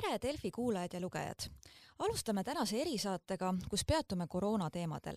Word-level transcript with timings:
tere, 0.00 0.18
Delfi 0.22 0.50
kuulajad 0.50 0.94
ja 0.94 1.00
lugejad! 1.00 1.48
alustame 1.98 2.44
tänase 2.44 2.80
erisaatega, 2.80 3.54
kus 3.70 3.84
peatume 3.84 4.26
koroona 4.28 4.70
teemadel. 4.70 5.16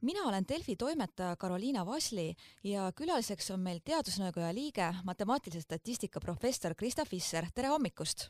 mina 0.00 0.22
olen 0.28 0.44
Delfi 0.48 0.76
toimetaja 0.76 1.36
Karoliina 1.36 1.86
Vasli 1.86 2.34
ja 2.64 2.92
külaliseks 2.92 3.50
on 3.50 3.60
meil 3.60 3.80
Teadusnõukoja 3.84 4.54
liige, 4.54 4.94
matemaatilise 5.04 5.60
statistika 5.60 6.20
professor 6.20 6.74
Krista 6.74 7.04
Fisser, 7.04 7.44
tere 7.54 7.68
hommikust! 7.68 8.28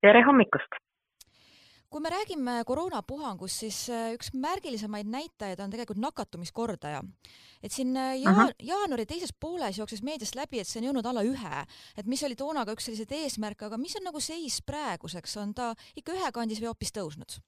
tere 0.00 0.22
hommikust! 0.24 0.87
Kui 1.90 2.02
me 2.04 2.10
räägime 2.12 2.62
koroonapuhangust, 2.68 3.62
siis 3.64 3.78
äh, 3.90 4.12
üks 4.16 4.32
märgilisemaid 4.36 5.08
näitajaid 5.08 5.60
on 5.64 5.70
tegelikult 5.72 6.00
nakatumiskordaja. 6.02 7.02
et 7.62 7.72
siin 7.72 7.96
äh, 7.96 8.14
jaan-, 8.22 8.54
jaanuari 8.62 9.06
teises 9.06 9.34
pooles 9.40 9.78
jooksis 9.78 10.02
meediast 10.02 10.36
läbi, 10.36 10.60
et 10.60 10.68
see 10.68 10.82
on 10.82 10.88
jõudnud 10.88 11.08
alla 11.08 11.24
ühe, 11.26 11.62
et 11.98 12.06
mis 12.06 12.24
oli 12.28 12.36
toona 12.36 12.64
ka 12.64 12.76
üks 12.76 12.90
selliseid 12.90 13.14
eesmärke, 13.20 13.66
aga 13.66 13.80
mis 13.80 13.96
on 13.98 14.04
nagu 14.10 14.20
seis 14.20 14.60
praeguseks, 14.66 15.36
on 15.42 15.54
ta 15.54 15.72
ikka 15.96 16.16
ühe 16.18 16.32
kandis 16.34 16.60
või 16.62 16.72
hoopis 16.72 16.94
tõusnud? 16.98 17.38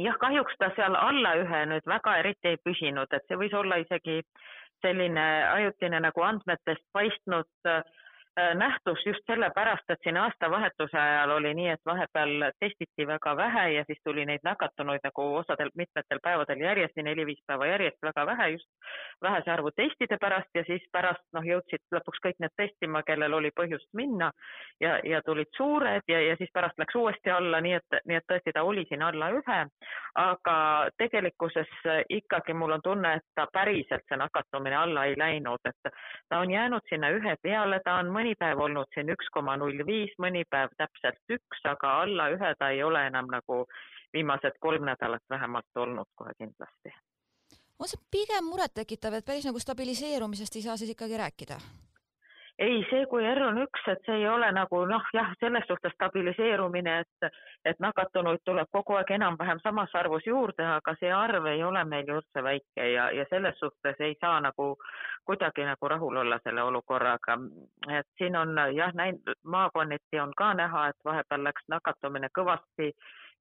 jah, 0.00 0.16
kahjuks 0.20 0.54
ta 0.60 0.70
seal 0.76 0.94
alla 0.96 1.34
ühe 1.40 1.64
nüüd 1.72 1.88
väga 1.88 2.18
eriti 2.20 2.52
ei 2.52 2.60
püsinud, 2.64 3.10
et 3.12 3.26
see 3.28 3.40
võis 3.40 3.56
olla 3.56 3.80
isegi 3.82 4.20
selline 4.80 5.26
ajutine 5.56 5.98
nagu 6.00 6.22
andmetest 6.24 6.86
paistnud 6.92 7.68
äh, 7.68 7.82
Äh, 7.82 7.84
nähtus 8.36 9.06
just 9.06 9.26
sellepärast, 9.26 9.90
et 9.90 9.98
siin 10.02 10.16
aastavahetuse 10.16 10.98
ajal 10.98 11.30
oli 11.30 11.54
nii, 11.54 11.68
et 11.68 11.80
vahepeal 11.86 12.44
testiti 12.60 13.06
väga 13.06 13.36
vähe 13.36 13.64
ja 13.72 13.84
siis 13.86 13.98
tuli 14.04 14.26
neid 14.26 14.44
nakatunuid 14.44 15.00
nagu 15.04 15.24
osadel 15.36 15.70
mitmetel 15.74 16.18
päevadel 16.22 16.62
järjest, 16.62 16.96
neli-viis 16.96 17.42
päeva 17.46 17.66
järjest 17.66 17.98
väga 18.02 18.26
vähe 18.26 18.48
just 18.48 18.68
vähese 19.22 19.50
arvu 19.50 19.70
testide 19.76 20.18
pärast 20.20 20.48
ja 20.54 20.64
siis 20.66 20.84
pärast 20.92 21.24
noh, 21.32 21.44
jõudsid 21.44 21.82
lõpuks 21.94 22.22
kõik 22.26 22.38
need 22.38 22.54
testima, 22.56 23.02
kellel 23.02 23.34
oli 23.34 23.50
põhjust 23.56 23.88
minna 23.92 24.30
ja, 24.80 24.98
ja 25.04 25.22
tulid 25.26 25.50
suured 25.56 26.06
ja, 26.08 26.20
ja 26.20 26.36
siis 26.38 26.50
pärast 26.54 26.78
läks 26.78 26.94
uuesti 26.96 27.30
alla, 27.30 27.60
nii 27.60 27.74
et, 27.80 27.98
nii 28.06 28.20
et 28.20 28.28
tõesti 28.30 28.54
ta 28.54 28.62
oli 28.62 28.86
siin 28.88 29.02
alla 29.02 29.30
ühe, 29.34 29.60
aga 30.22 30.56
tegelikkuses 30.98 31.70
ikkagi 32.08 32.54
mul 32.54 32.78
on 32.78 32.82
tunne, 32.84 33.14
et 33.18 33.26
ta 33.34 33.46
päriselt, 33.52 34.06
see 34.08 34.18
nakatumine 34.20 34.76
alla 34.76 35.04
ei 35.10 35.18
läinud, 35.18 35.66
et 35.66 35.92
ta 36.28 36.38
on 36.38 36.50
jäänud 36.50 36.86
sinna 36.88 37.10
ühe 37.16 37.36
peale, 37.42 37.80
ta 37.84 37.98
on 38.00 38.10
mõni 38.14 38.19
mõni 38.20 38.36
päev 38.36 38.60
olnud 38.60 38.88
siin 38.94 39.10
üks 39.14 39.28
koma 39.32 39.56
null 39.56 39.84
viis, 39.86 40.12
mõni 40.20 40.44
päev 40.50 40.74
täpselt 40.76 41.36
üks, 41.36 41.62
aga 41.64 42.00
alla 42.04 42.28
ühe 42.34 42.52
ta 42.58 42.70
ei 42.74 42.82
ole 42.84 43.06
enam 43.08 43.30
nagu 43.32 43.64
viimased 44.12 44.58
kolm 44.60 44.84
nädalat 44.84 45.24
vähemalt 45.30 45.76
olnud 45.76 46.08
kohe 46.14 46.34
kindlasti. 46.38 46.92
on 47.78 47.88
see 47.88 48.02
pigem 48.10 48.44
murettekitav, 48.44 49.14
et 49.14 49.24
päris 49.24 49.46
nagu 49.48 49.58
stabiliseerumisest 49.58 50.56
ei 50.56 50.62
saa 50.62 50.76
siis 50.76 50.90
ikkagi 50.96 51.16
rääkida? 51.16 51.60
Ei, 52.60 52.80
see, 52.90 53.06
kui 53.08 53.24
R 53.24 53.40
on 53.46 53.58
üks, 53.62 53.84
et 53.88 54.02
see 54.04 54.18
ei 54.20 54.26
ole 54.28 54.50
nagu 54.52 54.82
noh, 54.88 55.06
jah, 55.16 55.30
selles 55.40 55.64
suhtes 55.68 55.94
stabiliseerumine, 55.96 56.96
et, 57.04 57.30
et 57.64 57.80
nakatunuid 57.80 58.42
tuleb 58.44 58.68
kogu 58.76 58.98
aeg 58.98 59.14
enam-vähem 59.16 59.62
samas 59.64 59.94
arvus 59.96 60.26
juurde, 60.28 60.66
aga 60.76 60.94
see 61.00 61.12
arv 61.16 61.48
ei 61.48 61.64
ole 61.64 61.84
meil 61.88 62.10
ju 62.10 62.18
üldse 62.20 62.44
väike 62.44 62.90
ja, 62.92 63.08
ja 63.16 63.24
selles 63.30 63.56
suhtes 63.62 64.04
ei 64.04 64.16
saa 64.20 64.40
nagu 64.44 64.74
kuidagi 65.24 65.64
nagu 65.64 65.88
rahul 65.88 66.20
olla 66.24 66.40
selle 66.44 66.62
olukorraga. 66.62 67.38
et 67.98 68.08
siin 68.18 68.36
on 68.36 68.52
jah, 68.76 68.92
näinud, 68.94 69.34
maakonniti 69.44 70.20
on 70.20 70.36
ka 70.36 70.52
näha, 70.54 70.88
et 70.88 71.04
vahepeal 71.04 71.44
läks 71.48 71.64
nakatumine 71.68 72.28
kõvasti 72.38 72.92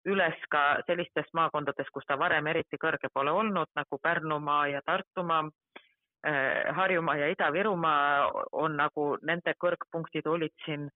üles 0.07 0.43
ka 0.49 0.79
sellistes 0.87 1.27
maakondades, 1.33 1.87
kus 1.91 2.05
ta 2.07 2.15
varem 2.19 2.47
eriti 2.47 2.79
kõrge 2.79 3.11
pole 3.13 3.31
olnud, 3.31 3.67
nagu 3.75 3.99
Pärnumaa 4.01 4.67
ja 4.67 4.81
Tartumaa 4.85 5.43
Harjumaa 6.75 7.15
ja 7.15 7.29
Ida-Virumaa 7.31 8.31
on 8.51 8.75
nagu 8.75 9.13
nende 9.23 9.53
kõrgpunktid 9.63 10.27
olid 10.27 10.51
siin 10.65 10.89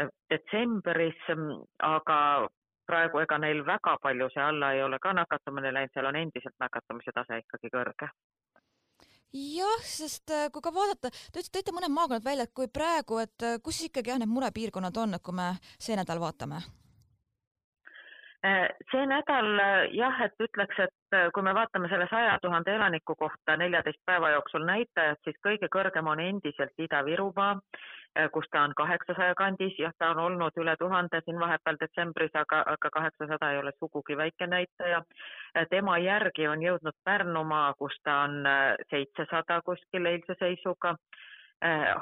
äh, 0.00 0.08
detsembris, 0.32 1.20
mm, 1.28 1.58
aga 1.84 2.48
praegu 2.88 3.20
ega 3.20 3.38
neil 3.38 3.60
väga 3.66 3.98
palju 4.02 4.30
see 4.32 4.42
alla 4.42 4.72
ei 4.72 4.82
ole 4.82 4.98
ka 4.98 5.12
nakatumine 5.12 5.72
läinud, 5.72 5.92
seal 5.92 6.08
on 6.08 6.16
endiselt 6.16 6.56
nakatumise 6.60 7.12
tase 7.14 7.42
ikkagi 7.44 7.72
kõrge. 7.76 8.08
Jah, 9.36 9.84
sest 9.84 10.32
äh, 10.32 10.48
kui 10.50 10.64
ka 10.64 10.72
vaadata, 10.74 11.12
te 11.32 11.44
tõite 11.44 11.76
mõned 11.76 11.92
maakonnad 11.92 12.24
välja, 12.24 12.48
et 12.48 12.56
kui 12.56 12.72
praegu, 12.72 13.20
et 13.20 13.50
kus 13.62 13.84
ikkagi 13.86 14.14
jah, 14.14 14.18
need 14.22 14.32
murepiirkonnad 14.32 14.96
on, 15.04 15.18
et 15.20 15.22
kui 15.22 15.36
me 15.36 15.52
see 15.76 15.98
nädal 16.00 16.24
vaatame? 16.24 16.64
Äh, 16.64 16.89
see 18.92 19.06
nädal 19.06 19.58
äh, 19.60 19.90
jah, 19.92 20.16
et 20.24 20.40
ütleks, 20.40 20.78
et 20.80 21.16
äh, 21.16 21.28
kui 21.34 21.42
me 21.44 21.52
vaatame 21.54 21.88
selle 21.92 22.06
saja 22.10 22.38
tuhande 22.42 22.72
elaniku 22.72 23.14
kohta 23.14 23.56
neljateist 23.60 24.00
päeva 24.06 24.30
jooksul 24.30 24.64
näitajat, 24.64 25.20
siis 25.24 25.36
kõige 25.46 25.68
kõrgem 25.68 26.08
on 26.08 26.20
endiselt 26.24 26.72
Ida-Virumaa, 26.78 27.58
kus 28.34 28.48
ta 28.50 28.64
on 28.66 28.72
kaheksasaja 28.74 29.36
kandis, 29.38 29.76
jah, 29.78 29.92
ta 29.98 30.08
on 30.10 30.18
olnud 30.18 30.56
üle 30.58 30.72
tuhande 30.80 31.20
siin 31.24 31.38
vahepeal 31.38 31.76
detsembris, 31.78 32.32
aga, 32.34 32.64
aga 32.72 32.90
kaheksasada 32.96 33.52
ei 33.52 33.60
ole 33.60 33.70
sugugi 33.78 34.16
väike 34.18 34.48
näitaja. 34.50 35.02
tema 35.70 35.98
järgi 35.98 36.48
on 36.48 36.62
jõudnud 36.62 36.96
Pärnumaa, 37.04 37.74
kus 37.78 37.94
ta 38.02 38.16
on 38.24 38.42
seitsesada 38.90 39.60
kuskil 39.62 40.06
eilse 40.06 40.34
seisuga. 40.40 40.96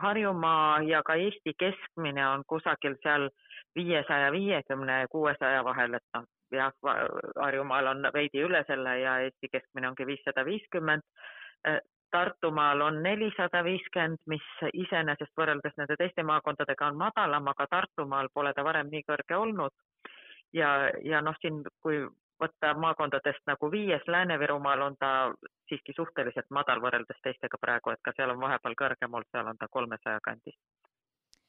Harjumaa 0.02 0.82
ja 0.86 1.02
ka 1.02 1.14
Eesti 1.18 1.52
keskmine 1.58 2.22
on 2.28 2.44
kusagil 2.46 2.94
seal 3.02 3.28
viiesaja 3.74 4.32
viiekümne 4.32 5.00
ja 5.00 5.08
kuuesaja 5.10 5.64
vahel, 5.64 5.94
et 5.98 6.04
noh, 6.14 6.26
jah, 6.54 6.72
Harjumaal 7.40 7.86
on 7.86 8.10
veidi 8.14 8.42
üle 8.46 8.62
selle 8.66 8.98
ja 9.00 9.18
Eesti 9.26 9.50
keskmine 9.52 9.88
ongi 9.88 10.06
viissada 10.06 10.44
viiskümmend. 10.46 11.02
Tartumaal 12.10 12.80
on 12.80 13.02
nelisada 13.02 13.64
viiskümmend, 13.64 14.22
mis 14.26 14.46
iseenesest 14.72 15.34
võrreldes 15.36 15.74
nende 15.76 15.98
teiste 15.98 16.22
maakondadega 16.22 16.86
on 16.86 16.96
madalam, 17.02 17.50
aga 17.52 17.66
Tartumaal 17.70 18.30
pole 18.34 18.54
ta 18.54 18.64
varem 18.64 18.88
nii 18.94 19.02
kõrge 19.10 19.36
olnud. 19.36 19.74
ja, 20.52 20.90
ja 21.04 21.20
noh, 21.20 21.34
siin, 21.42 21.64
kui 21.82 22.06
võtta 22.40 22.74
maakondadest 22.74 23.46
nagu 23.46 23.70
viies 23.70 24.04
Lääne-Virumaal 24.06 24.82
on 24.82 24.96
ta 25.00 25.12
siiski 25.68 25.92
suhteliselt 25.96 26.50
madal 26.50 26.80
võrreldes 26.80 27.22
teistega 27.22 27.58
praegu, 27.60 27.90
et 27.90 28.02
ka 28.02 28.12
seal 28.16 28.34
on 28.34 28.40
vahepeal 28.40 28.76
kõrgem 28.82 29.14
olnud, 29.14 29.30
seal 29.32 29.50
on 29.52 29.58
ta 29.58 29.68
kolmesaja 29.70 30.20
kandis 30.22 30.56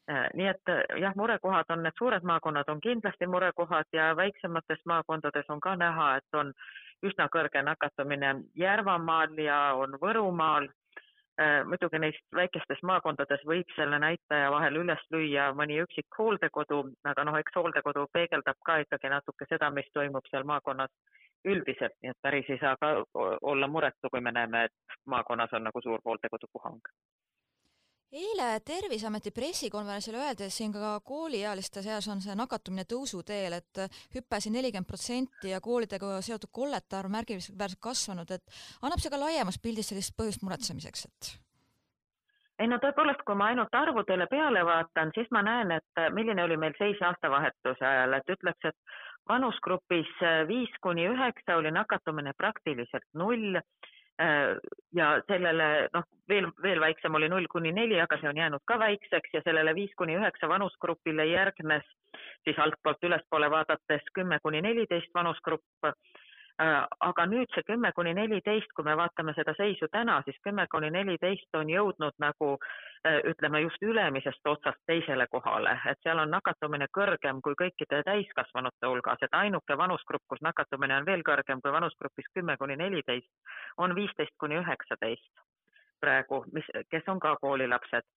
Äh, 0.10 0.30
nii 0.34 0.48
et 0.50 0.70
äh, 0.74 0.82
jah, 0.98 1.14
murekohad 1.16 1.70
on, 1.70 1.84
need 1.86 1.94
suured 1.98 2.24
maakonnad 2.26 2.70
on 2.74 2.80
kindlasti 2.82 3.28
murekohad 3.30 3.86
ja 3.94 4.16
väiksemates 4.18 4.80
maakondades 4.90 5.50
on 5.54 5.60
ka 5.62 5.76
näha, 5.78 6.08
et 6.18 6.38
on 6.40 6.50
üsna 7.06 7.28
kõrge 7.30 7.62
nakatumine 7.62 8.32
Järvamaal 8.58 9.38
ja 9.38 9.60
on 9.78 9.94
Võrumaal. 10.02 10.66
Äh, 11.40 11.64
muidugi 11.64 12.00
neist 12.04 12.26
väikestes 12.36 12.82
maakondades 12.84 13.44
võib 13.48 13.70
selle 13.76 14.00
näitaja 14.04 14.50
vahel 14.52 14.82
üles 14.82 15.04
lüüa 15.14 15.46
mõni 15.56 15.78
üksik 15.84 16.18
hooldekodu, 16.20 16.80
aga 17.12 17.24
noh, 17.30 17.38
eks 17.40 17.56
hooldekodu 17.56 18.04
peegeldab 18.18 18.60
ka 18.68 18.76
ikkagi 18.84 19.12
natuke 19.14 19.48
seda, 19.48 19.70
mis 19.72 19.88
toimub 19.96 20.28
seal 20.28 20.44
maakonnas 20.52 20.92
üldiselt, 21.48 21.96
nii 22.04 22.12
et 22.12 22.20
päris 22.28 22.50
ei 22.52 22.60
saa 22.60 22.76
ka 22.82 22.92
olla 23.54 23.72
muretu, 23.72 24.12
kui 24.12 24.20
me 24.26 24.36
näeme, 24.36 24.66
et 24.68 25.00
maakonnas 25.16 25.56
on 25.56 25.64
nagu 25.70 25.82
suur 25.86 26.04
hooldekodupuhang 26.06 26.92
eile 28.12 28.48
Terviseameti 28.66 29.32
pressikonverentsil 29.36 30.18
öeldi, 30.18 30.48
et 30.48 30.54
siin 30.54 30.74
ka 30.74 30.96
kooliealiste 31.06 31.84
seas 31.86 32.08
on 32.10 32.22
see 32.24 32.36
nakatumine 32.38 32.86
tõusuteel, 32.90 33.60
et 33.60 33.84
hüpe 34.16 34.40
siin 34.42 34.58
nelikümmend 34.58 34.90
protsenti 34.90 35.54
ja 35.54 35.62
koolidega 35.62 36.18
seotud 36.26 36.52
kollete 36.54 36.98
arv 36.98 37.14
märkimisväärselt 37.14 37.82
kasvanud, 37.84 38.32
et 38.34 38.58
annab 38.82 39.04
see 39.04 39.14
ka 39.14 39.22
laiemas 39.22 39.62
pildis 39.62 39.92
sellist 39.92 40.16
põhjust 40.18 40.46
muretsemiseks, 40.46 41.06
et? 41.06 41.36
ei 42.60 42.68
no 42.68 42.80
tõepoolest, 42.84 43.22
kui 43.24 43.38
ma 43.40 43.54
ainult 43.54 43.76
arvudele 43.78 44.26
peale 44.28 44.66
vaatan, 44.68 45.14
siis 45.16 45.30
ma 45.32 45.44
näen, 45.46 45.72
et 45.78 46.02
milline 46.12 46.44
oli 46.44 46.58
meil 46.60 46.74
seis 46.80 47.00
aastavahetuse 47.08 47.86
ajal, 47.86 48.18
et 48.18 48.34
ütleks, 48.36 48.74
et 48.74 48.98
vanusgrupis 49.30 50.10
viis 50.50 50.74
kuni 50.82 51.06
üheksa 51.08 51.56
oli 51.62 51.72
nakatumine 51.72 52.34
praktiliselt 52.38 53.06
null 53.14 53.62
ja 54.96 55.08
sellele 55.28 55.88
noh, 55.94 56.04
veel, 56.30 56.50
veel 56.64 56.82
väiksem 56.84 57.16
oli 57.16 57.30
null 57.32 57.48
kuni 57.52 57.72
neli, 57.72 58.00
aga 58.02 58.18
see 58.20 58.30
on 58.30 58.38
jäänud 58.38 58.64
ka 58.68 58.80
väikseks 58.80 59.34
ja 59.34 59.42
sellele 59.46 59.76
viis 59.76 59.94
kuni 59.98 60.18
üheksa 60.20 60.50
vanusgrupile 60.52 61.26
järgnes 61.30 61.88
siis 62.44 62.60
altpoolt 62.60 63.04
ülespoole 63.04 63.50
vaadates 63.52 64.12
kümme 64.14 64.40
kuni 64.44 64.62
neliteist 64.62 65.14
vanusgrupp. 65.14 65.64
Äh, 65.86 65.94
aga 66.60 67.26
nüüd 67.32 67.52
see 67.56 67.64
kümme 67.68 67.92
kuni 67.96 68.12
neliteist, 68.14 68.72
kui 68.76 68.84
me 68.84 68.96
vaatame 69.00 69.34
seda 69.38 69.54
seisu 69.56 69.88
täna, 69.92 70.20
siis 70.26 70.40
kümme 70.44 70.66
kuni 70.72 70.90
neliteist 70.92 71.56
on 71.56 71.70
jõudnud 71.72 72.18
nagu 72.20 72.50
äh, 72.58 73.20
ütleme 73.32 73.62
just 73.64 73.84
ülemisest 73.84 74.48
otsast 74.54 74.82
teisele 74.92 75.28
kohale, 75.32 75.78
et 75.92 76.02
seal 76.04 76.20
on 76.20 76.34
nakatumine 76.36 76.90
kõrgem 76.98 77.40
kui 77.46 77.56
kõikide 77.62 78.02
täiskasvanute 78.08 78.92
hulgas, 78.92 79.24
et 79.24 79.40
ainuke 79.44 79.78
vanusgrupp, 79.78 80.26
kus 80.28 80.44
nakatumine 80.44 81.00
on 81.00 81.08
veel 81.08 81.24
kõrgem 81.24 81.64
kui 81.64 81.72
vanusgrupis 81.72 82.28
kümme 82.34 82.58
kuni 82.58 82.76
neliteist, 82.76 83.32
on 83.78 83.96
viisteist 83.96 84.36
kuni 84.40 84.60
üheksateist 84.60 85.49
praegu, 86.02 86.44
mis, 86.54 86.68
kes 86.90 87.08
on 87.08 87.20
ka 87.20 87.36
koolilapsed 87.42 88.08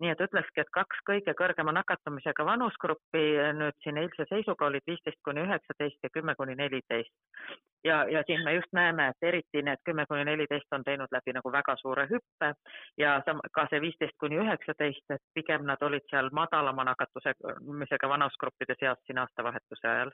nii 0.00 0.12
et 0.12 0.20
ütlekski, 0.20 0.60
et 0.60 0.72
kaks 0.76 0.98
kõige 1.08 1.32
kõrgema 1.38 1.72
nakatumisega 1.72 2.44
vanusgruppi 2.44 3.22
nüüd 3.56 3.76
siin 3.84 4.00
eilse 4.00 4.26
seisuga 4.28 4.68
olid 4.68 4.84
viisteist 4.88 5.20
kuni 5.24 5.44
üheksateist 5.46 6.04
ja 6.04 6.10
kümme 6.12 6.34
kuni 6.36 6.56
neliteist. 6.58 7.12
ja, 7.84 8.04
ja 8.10 8.22
siin 8.26 8.44
me 8.44 8.54
just 8.54 8.72
näeme, 8.72 9.08
et 9.08 9.28
eriti 9.28 9.62
need 9.62 9.80
kümme 9.88 10.06
kuni 10.06 10.24
neliteist 10.24 10.72
on 10.72 10.84
teinud 10.84 11.12
läbi 11.12 11.32
nagu 11.32 11.52
väga 11.52 11.76
suure 11.80 12.06
hüppe 12.12 12.52
ja 12.98 13.16
ka 13.52 13.66
see 13.70 13.80
viisteist 13.80 14.18
kuni 14.20 14.40
üheksateist, 14.42 15.04
et 15.10 15.24
pigem 15.34 15.64
nad 15.64 15.82
olid 15.82 16.04
seal 16.10 16.28
madalama 16.32 16.84
nakatumisega 16.90 18.08
vanusgruppide 18.08 18.76
seas 18.80 19.00
siin 19.06 19.22
aastavahetuse 19.24 19.88
ajal 19.88 20.12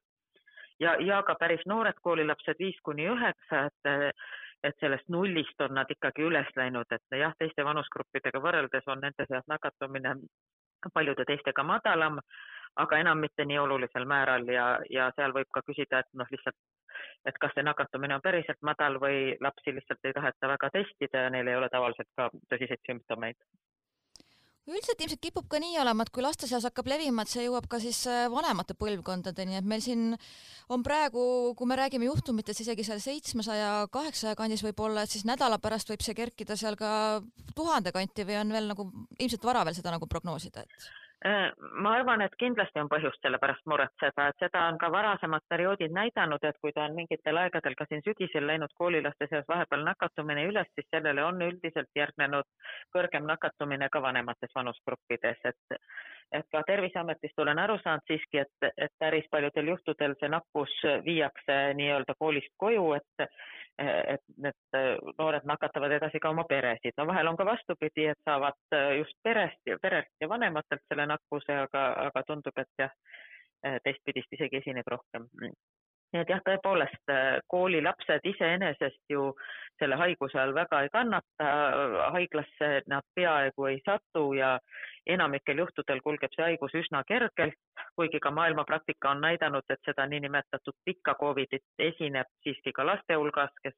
ja, 0.81 0.95
ja 1.01 1.23
ka 1.27 1.35
päris 1.41 1.67
noored 1.67 1.99
koolilapsed, 2.03 2.59
viis 2.59 2.79
kuni 2.87 3.09
üheksa, 3.11 3.67
et 3.67 4.15
et 4.64 4.76
sellest 4.81 5.09
nullist 5.09 5.61
on 5.61 5.75
nad 5.75 5.91
ikkagi 5.91 6.23
üles 6.23 6.49
läinud, 6.56 6.91
et 6.94 7.19
jah, 7.19 7.35
teiste 7.38 7.64
vanusgruppidega 7.64 8.41
võrreldes 8.43 8.87
on 8.87 9.00
nende 9.03 9.26
seas 9.29 9.47
nakatumine 9.50 10.14
paljude 10.94 11.25
teistega 11.26 11.62
madalam, 11.62 12.20
aga 12.82 12.99
enam 12.99 13.19
mitte 13.23 13.44
nii 13.44 13.59
olulisel 13.59 14.06
määral 14.09 14.47
ja, 14.49 14.67
ja 14.91 15.11
seal 15.17 15.35
võib 15.37 15.50
ka 15.55 15.62
küsida, 15.67 16.00
et 16.03 16.09
noh, 16.19 16.31
lihtsalt, 16.31 16.56
et 17.26 17.38
kas 17.43 17.55
see 17.55 17.67
nakatumine 17.67 18.17
on 18.17 18.25
päriselt 18.25 18.62
madal 18.62 18.99
või 19.03 19.37
lapsi 19.41 19.75
lihtsalt 19.75 20.09
ei 20.09 20.17
taheta 20.17 20.55
väga 20.55 20.70
testida 20.79 21.26
ja 21.26 21.35
neil 21.35 21.49
ei 21.49 21.59
ole 21.59 21.69
tavaliselt 21.73 22.11
ka 22.17 22.31
tõsiseid 22.50 22.82
sümptomeid 22.88 23.38
üldiselt 24.70 25.00
ilmselt 25.03 25.23
kipub 25.23 25.49
ka 25.50 25.59
nii 25.62 25.75
olema, 25.82 26.05
et 26.05 26.12
kui 26.14 26.23
laste 26.23 26.47
seas 26.47 26.64
hakkab 26.69 26.87
levima, 26.93 27.25
et 27.25 27.32
see 27.32 27.47
jõuab 27.47 27.67
ka 27.70 27.81
siis 27.82 28.05
äh, 28.11 28.29
vanemate 28.31 28.76
põlvkondadeni, 28.79 29.59
et 29.59 29.67
meil 29.69 29.82
siin 29.82 30.12
on 30.73 30.85
praegu, 30.87 31.25
kui 31.59 31.69
me 31.69 31.79
räägime 31.81 32.06
juhtumitest 32.06 32.62
isegi 32.64 32.87
seal 32.87 33.03
seitsmesaja, 33.03 33.73
kaheksasaja 33.93 34.38
kandis 34.38 34.62
võib-olla, 34.67 35.03
et 35.03 35.14
siis 35.14 35.26
nädala 35.29 35.59
pärast 35.62 35.91
võib 35.91 36.05
see 36.06 36.14
kerkida 36.19 36.56
seal 36.59 36.79
ka 36.79 36.93
tuhande 37.59 37.94
kanti 37.94 38.26
või 38.29 38.38
on 38.38 38.55
veel 38.55 38.70
nagu 38.70 38.88
ilmselt 39.19 39.50
vara 39.50 39.67
veel 39.67 39.79
seda 39.79 39.94
nagu 39.94 40.06
prognoosida, 40.11 40.62
et 40.62 41.01
ma 41.25 41.93
arvan, 41.97 42.23
et 42.25 42.35
kindlasti 42.39 42.81
on 42.83 42.89
põhjust 42.91 43.23
selle 43.23 43.39
pärast 43.43 43.67
muretseda, 43.71 44.27
et 44.29 44.43
seda 44.43 44.65
on 44.71 44.79
ka 44.79 44.89
varasemad 44.91 45.45
perioodid 45.49 45.95
näidanud, 45.95 46.43
et 46.45 46.59
kui 46.61 46.73
ta 46.75 46.87
on 46.89 46.97
mingitel 46.97 47.39
aegadel 47.39 47.77
ka 47.79 47.87
siin 47.89 48.03
sügisel 48.07 48.47
läinud 48.47 48.75
koolilaste 48.79 49.29
seas 49.31 49.47
vahepeal 49.49 49.85
nakatumine 49.87 50.49
üles, 50.51 50.71
siis 50.75 50.89
sellele 50.91 51.25
on 51.25 51.43
üldiselt 51.47 51.91
järgnenud 51.95 52.49
kõrgem 52.97 53.29
nakatumine 53.29 53.89
ka 53.93 54.03
vanemates 54.03 54.55
vanusgruppides, 54.55 55.47
et 55.53 55.79
et 56.33 56.47
ka 56.53 56.63
Terviseametist 56.67 57.39
olen 57.45 57.59
aru 57.61 57.77
saanud 57.83 58.07
siiski, 58.09 58.39
et, 58.41 58.73
et 58.77 58.93
päris 58.99 59.27
paljudel 59.31 59.69
juhtudel 59.69 60.15
see 60.21 60.31
nakkus 60.33 60.73
viiakse 61.05 61.59
nii-öelda 61.77 62.15
koolist 62.19 62.55
koju, 62.57 62.87
et 62.97 63.27
et 63.79 64.21
need 64.45 64.77
noored 65.19 65.47
nakatavad 65.49 65.93
edasi 65.97 66.21
ka 66.21 66.31
oma 66.31 66.45
peresid. 66.49 66.93
no 66.99 67.07
vahel 67.09 67.31
on 67.31 67.37
ka 67.37 67.47
vastupidi, 67.49 68.07
et 68.13 68.19
saavad 68.29 68.77
just 68.99 69.17
perest 69.25 69.61
ja 69.67 69.79
perelt 69.83 70.13
ja 70.21 70.29
vanematelt 70.29 70.85
selle 70.89 71.07
nakkuse, 71.07 71.57
aga, 71.67 71.87
aga 72.09 72.23
tundub, 72.29 72.59
et 72.59 72.85
jah, 72.85 72.93
teistpidist 73.85 74.37
isegi 74.37 74.61
esineb 74.61 74.89
rohkem 74.91 75.29
nii 76.13 76.21
et 76.21 76.29
jah, 76.29 76.43
tõepoolest 76.45 77.13
koolilapsed 77.49 78.27
iseenesest 78.35 79.15
ju 79.15 79.31
selle 79.79 79.97
haiguse 80.01 80.41
all 80.41 80.55
väga 80.55 80.83
ei 80.83 80.91
kannata, 80.93 81.51
haiglasse 82.15 82.71
nad 82.87 83.07
peaaegu 83.15 83.67
ei 83.71 83.81
satu 83.87 84.33
ja 84.37 84.59
enamikel 85.07 85.59
juhtudel 85.59 86.01
kulgeb 86.05 86.35
see 86.37 86.45
haigus 86.45 86.75
üsna 86.79 87.03
kergelt, 87.09 87.59
kuigi 87.97 88.21
ka 88.23 88.31
maailmapraktika 88.31 89.11
on 89.11 89.23
näidanud, 89.25 89.67
et 89.71 89.81
seda 89.89 90.07
niinimetatud 90.07 90.77
pikka 90.85 91.15
Covidit 91.21 91.65
esineb 91.79 92.31
siiski 92.45 92.73
ka 92.73 92.87
laste 92.87 93.17
hulgas, 93.19 93.51
kes, 93.63 93.75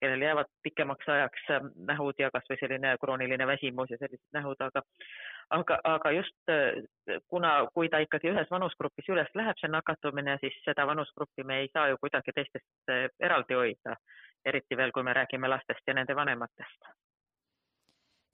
kellel 0.00 0.26
jäävad 0.26 0.50
pikemaks 0.62 1.08
ajaks 1.08 1.48
ähm, 1.56 1.70
nähud 1.88 2.20
ja 2.20 2.30
kasvõi 2.34 2.60
selline 2.60 2.96
krooniline 3.00 3.46
väsimus 3.46 3.90
ja 3.90 4.00
sellised 4.02 4.28
nähud, 4.36 4.60
aga 4.60 4.84
aga, 5.50 5.80
aga 5.84 6.10
just 6.10 6.52
äh, 6.52 7.18
kuna, 7.28 7.56
kui 7.74 7.88
ta 7.88 8.02
ikkagi 8.04 8.30
ühes 8.32 8.50
vanusgrupis 8.50 9.08
üles 9.12 9.32
läheb, 9.34 9.58
see 9.60 9.72
nakatumine, 9.72 10.38
siis 10.42 10.56
seda 10.64 10.86
vanusgruppi 10.86 11.44
me 11.44 11.62
ei 11.64 11.72
saa 11.72 11.88
ju 11.92 12.00
kuidagi 12.02 12.34
teistest 12.36 12.92
äh, 12.92 13.08
eraldi 13.20 13.58
hoida, 13.58 13.96
eriti 14.46 14.76
veel, 14.78 14.92
kui 14.94 15.02
me 15.02 15.14
räägime 15.16 15.35
lastest 15.44 15.84
ja 15.86 15.94
nende 15.94 16.16
vanematest 16.16 16.88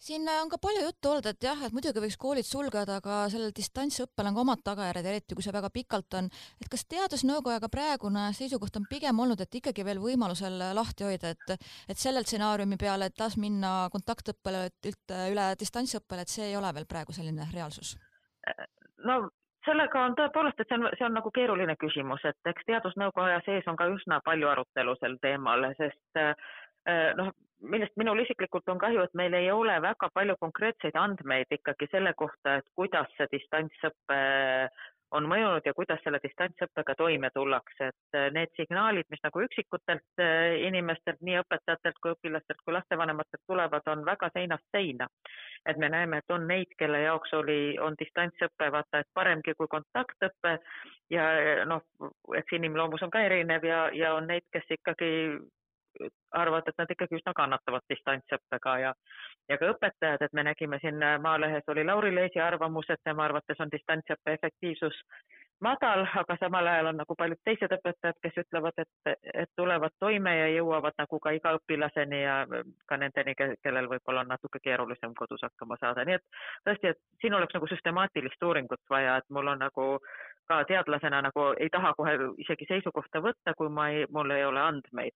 siin 0.02 0.26
on 0.42 0.50
ka 0.50 0.58
palju 0.62 0.82
juttu 0.82 1.10
olnud, 1.10 1.26
et 1.30 1.44
jah, 1.46 1.60
et 1.66 1.74
muidugi 1.74 2.02
võiks 2.02 2.18
koolid 2.18 2.46
sulgeda, 2.46 2.98
aga 2.98 3.18
sellel 3.32 3.52
distantsõppel 3.54 4.28
on 4.28 4.36
ka 4.36 4.42
omad 4.42 4.62
tagajärjed, 4.66 5.08
eriti 5.10 5.36
kui 5.38 5.44
see 5.46 5.54
väga 5.54 5.70
pikalt 5.74 6.16
on. 6.18 6.30
et 6.60 6.70
kas 6.72 6.84
Teadusnõukojaga 6.92 7.70
praegune 7.72 8.24
seisukoht 8.38 8.80
on 8.80 8.88
pigem 8.90 9.20
olnud, 9.24 9.40
et 9.40 9.60
ikkagi 9.60 9.84
veel 9.86 10.02
võimalusel 10.02 10.58
lahti 10.78 11.06
hoida, 11.06 11.34
et, 11.36 11.68
et 11.88 12.02
selle 12.04 12.24
stsenaariumi 12.26 12.80
peale, 12.80 13.10
et 13.10 13.22
las 13.22 13.38
minna 13.38 13.74
kontaktõppele 13.94 14.64
üle 15.30 15.46
distantsõppele, 15.60 16.26
et 16.26 16.34
see 16.34 16.50
ei 16.50 16.58
ole 16.58 16.74
veel 16.74 16.88
praegu 16.90 17.14
selline 17.14 17.46
reaalsus? 17.54 17.94
no 19.06 19.20
sellega 19.66 20.02
on 20.08 20.16
tõepoolest, 20.18 20.58
et 20.58 20.68
see 20.68 20.80
on, 20.80 20.88
see 20.98 21.06
on 21.06 21.14
nagu 21.14 21.30
keeruline 21.30 21.76
küsimus, 21.78 22.26
et 22.26 22.50
eks 22.50 22.66
Teadusnõukoja 22.66 23.38
sees 23.46 23.70
on 23.70 23.78
ka 23.78 23.86
üsna 23.94 24.18
palju 24.26 24.50
arutelu 24.50 24.98
sel 24.98 25.14
teemal, 25.22 25.70
sest 25.78 26.22
noh, 27.16 27.32
millest 27.62 27.94
minul 27.96 28.18
isiklikult 28.24 28.68
on 28.72 28.80
kahju, 28.82 29.04
et 29.06 29.14
meil 29.18 29.34
ei 29.38 29.50
ole 29.54 29.74
väga 29.82 30.08
palju 30.14 30.34
konkreetseid 30.40 30.96
andmeid 30.98 31.52
ikkagi 31.58 31.86
selle 31.92 32.14
kohta, 32.18 32.58
et 32.58 32.66
kuidas 32.74 33.12
see 33.18 33.28
distantsõpe 33.36 34.18
on 35.12 35.26
mõjunud 35.28 35.66
ja 35.66 35.74
kuidas 35.76 36.00
selle 36.04 36.18
distantsõppega 36.22 36.94
toime 36.96 37.28
tullakse, 37.34 37.90
et 37.92 38.16
äh, 38.16 38.28
need 38.32 38.52
signaalid, 38.56 39.06
mis 39.12 39.20
nagu 39.24 39.42
üksikutelt 39.44 40.22
äh, 40.24 40.56
inimestelt, 40.68 41.20
nii 41.20 41.38
õpetajatelt 41.42 42.00
kui 42.00 42.14
õpilastelt 42.14 42.62
kui 42.64 42.76
lastevanematelt 42.76 43.42
tulevad, 43.46 43.88
on 43.92 44.06
väga 44.08 44.30
seinast 44.32 44.64
seina. 44.72 45.08
et 45.66 45.76
me 45.78 45.88
näeme, 45.88 46.18
et 46.18 46.30
on 46.34 46.46
neid, 46.48 46.72
kelle 46.78 47.04
jaoks 47.04 47.32
oli, 47.38 47.78
on 47.78 47.94
distantsõpe 47.98 48.70
vaata 48.72 48.98
et 48.98 49.10
paremgi 49.14 49.54
kui 49.54 49.68
kontaktõpe 49.70 50.56
ja 51.10 51.26
noh, 51.70 51.84
eks 52.34 52.56
inimloomus 52.58 53.02
on 53.02 53.10
ka 53.10 53.20
erinev 53.22 53.64
ja, 53.64 53.84
ja 53.94 54.14
on 54.14 54.26
neid, 54.26 54.48
kes 54.52 54.66
ikkagi 54.78 55.12
arvavad, 56.32 56.68
et 56.68 56.78
nad 56.78 56.90
ikkagi 56.94 57.18
üsna 57.18 57.34
kannatavad 57.36 57.84
distantsõppega 57.92 58.78
ja 58.84 58.94
ja 59.50 59.58
ka 59.58 59.72
õpetajad, 59.74 60.24
et 60.24 60.32
me 60.32 60.44
nägime 60.46 60.78
siin 60.80 61.02
Maalehes 61.20 61.68
oli 61.68 61.84
Lauri 61.84 62.14
Leesi 62.14 62.40
arvamus, 62.40 62.90
et 62.90 63.02
tema 63.04 63.24
arvates 63.24 63.60
on 63.60 63.72
distantsõppe 63.72 64.36
efektiivsus 64.38 65.02
madal, 65.62 66.04
aga 66.22 66.36
samal 66.40 66.66
ajal 66.66 66.90
on 66.90 66.98
nagu 67.02 67.16
paljud 67.18 67.40
teised 67.46 67.74
õpetajad, 67.76 68.18
kes 68.24 68.38
ütlevad, 68.44 68.82
et, 68.82 69.14
et 69.44 69.50
tulevad 69.56 69.94
toime 70.02 70.34
ja 70.38 70.48
jõuavad 70.56 70.96
nagu 70.98 71.20
ka 71.22 71.34
iga 71.36 71.54
õpilaseni 71.58 72.22
ja 72.22 72.36
ka 72.90 72.98
nendeni, 73.00 73.34
kellel 73.38 73.88
võib-olla 73.92 74.24
on 74.24 74.32
natuke 74.34 74.62
keerulisem 74.64 75.14
kodus 75.18 75.44
hakkama 75.46 75.78
saada, 75.80 76.06
nii 76.08 76.18
et 76.18 76.42
tõesti, 76.66 76.94
et 76.94 77.22
siin 77.22 77.38
oleks 77.38 77.54
nagu 77.58 77.70
süstemaatilist 77.70 78.48
uuringut 78.48 78.82
vaja, 78.90 79.18
et 79.22 79.28
mul 79.30 79.52
on 79.54 79.62
nagu 79.66 79.88
ka 80.48 80.62
teadlasena 80.68 81.22
nagu 81.28 81.46
ei 81.60 81.68
taha 81.72 81.92
kohe 81.98 82.14
isegi 82.44 82.66
seisukohta 82.68 83.22
võtta, 83.24 83.54
kui 83.56 83.68
ma 83.68 83.88
ei, 83.90 84.06
mul 84.10 84.30
ei 84.34 84.44
ole 84.44 84.60
andmeid. 84.60 85.14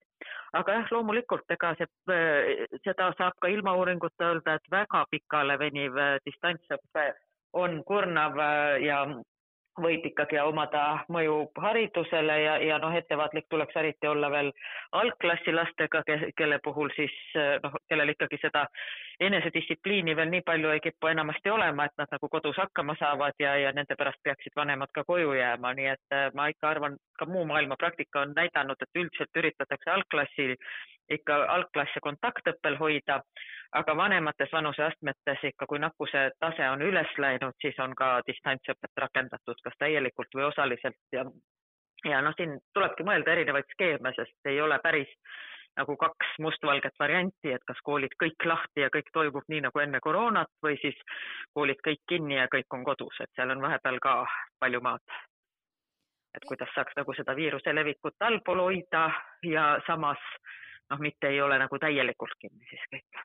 aga 0.52 0.78
jah, 0.78 0.90
loomulikult, 0.93 1.44
ega 1.50 1.75
see, 1.78 1.88
seda 2.84 3.12
saab 3.19 3.38
ka 3.40 3.49
ilma 3.52 3.76
uuringuta 3.76 4.32
öelda, 4.32 4.56
et 4.56 4.71
väga 4.71 5.04
pikale 5.11 5.59
veniv 5.59 5.99
distantsõpe 6.25 7.06
on 7.56 7.83
kurnav 7.85 8.37
ja 8.83 9.02
võib 9.83 10.06
ikkagi 10.09 10.38
omada 10.40 10.83
mõju 11.12 11.50
haridusele 11.61 12.37
ja, 12.42 12.56
ja 12.64 12.78
noh, 12.83 12.95
ettevaatlik 12.97 13.49
tuleks 13.50 13.76
eriti 13.76 14.09
olla 14.09 14.30
veel 14.30 14.52
algklassi 14.92 15.52
lastega, 15.52 16.02
kelle 16.37 16.59
puhul 16.64 16.92
siis 16.97 17.12
noh, 17.62 17.76
kellel 17.88 18.14
ikkagi 18.14 18.40
seda 18.42 18.66
enesedistsipliini 19.21 20.16
veel 20.16 20.30
nii 20.30 20.45
palju 20.47 20.71
ei 20.73 20.80
kipu 20.85 21.11
enamasti 21.11 21.50
olema, 21.50 21.87
et 21.87 21.95
nad 21.99 22.11
nagu 22.12 22.28
kodus 22.28 22.56
hakkama 22.61 22.97
saavad 23.00 23.38
ja, 23.40 23.54
ja 23.56 23.73
nende 23.76 23.97
pärast 23.99 24.21
peaksid 24.25 24.56
vanemad 24.56 24.92
ka 24.92 25.04
koju 25.09 25.33
jääma, 25.38 25.73
nii 25.78 25.88
et 25.92 26.16
äh, 26.16 26.28
ma 26.35 26.49
ikka 26.52 26.71
arvan, 26.71 26.99
ka 27.18 27.28
muu 27.30 27.45
maailma 27.49 27.78
praktika 27.80 28.26
on 28.26 28.35
näidanud, 28.37 28.80
et 28.83 29.00
üldiselt 29.02 29.40
üritatakse 29.42 29.90
algklassil 29.90 30.56
ikka 31.11 31.38
algklasse 31.54 32.02
kontaktõppel 32.02 32.76
hoida 32.80 33.21
aga 33.73 33.96
vanemates 33.96 34.52
vanuseastmetes 34.52 35.44
ikka, 35.50 35.66
kui 35.66 35.78
nakkuse 35.78 36.30
tase 36.40 36.68
on 36.70 36.82
üles 36.82 37.18
läinud, 37.18 37.54
siis 37.61 37.78
on 37.82 37.94
ka 37.96 38.20
distantsõpet 38.26 39.04
rakendatud 39.04 39.61
kas 39.64 39.75
täielikult 39.78 40.35
või 40.35 40.49
osaliselt 40.52 40.99
ja 41.12 41.25
ja 42.04 42.23
noh, 42.23 42.35
siin 42.37 42.58
tulebki 42.75 43.04
mõelda 43.06 43.32
erinevaid 43.32 43.68
skeeme, 43.73 44.12
sest 44.16 44.50
ei 44.50 44.61
ole 44.61 44.78
päris 44.85 45.11
nagu 45.76 45.96
kaks 46.00 46.37
mustvalget 46.40 46.94
varianti, 46.99 47.52
et 47.52 47.64
kas 47.68 47.80
koolid 47.85 48.14
kõik 48.23 48.46
lahti 48.49 48.85
ja 48.85 48.90
kõik 48.92 49.11
toimub 49.12 49.49
nii 49.49 49.64
nagu 49.66 49.82
enne 49.82 50.00
koroonat 50.00 50.52
või 50.64 50.78
siis 50.80 50.96
koolid 51.54 51.80
kõik 51.85 52.02
kinni 52.08 52.38
ja 52.38 52.49
kõik 52.52 52.76
on 52.78 52.85
kodus, 52.85 53.20
et 53.20 53.32
seal 53.37 53.52
on 53.52 53.64
vahepeal 53.64 54.00
ka 54.02 54.18
palju 54.61 54.80
maad. 54.80 55.16
et 56.37 56.44
kuidas 56.44 56.68
saaks 56.75 56.92
nagu 56.96 57.12
seda 57.16 57.32
viiruse 57.37 57.73
levikut 57.75 58.14
allpool 58.20 58.58
hoida 58.61 59.11
ja 59.42 59.78
samas 59.87 60.20
noh, 60.90 61.02
mitte 61.02 61.33
ei 61.33 61.40
ole 61.43 61.59
nagu 61.59 61.78
täielikult 61.83 62.38
kinni 62.40 62.69
siis 62.71 62.87
kõik 62.93 63.25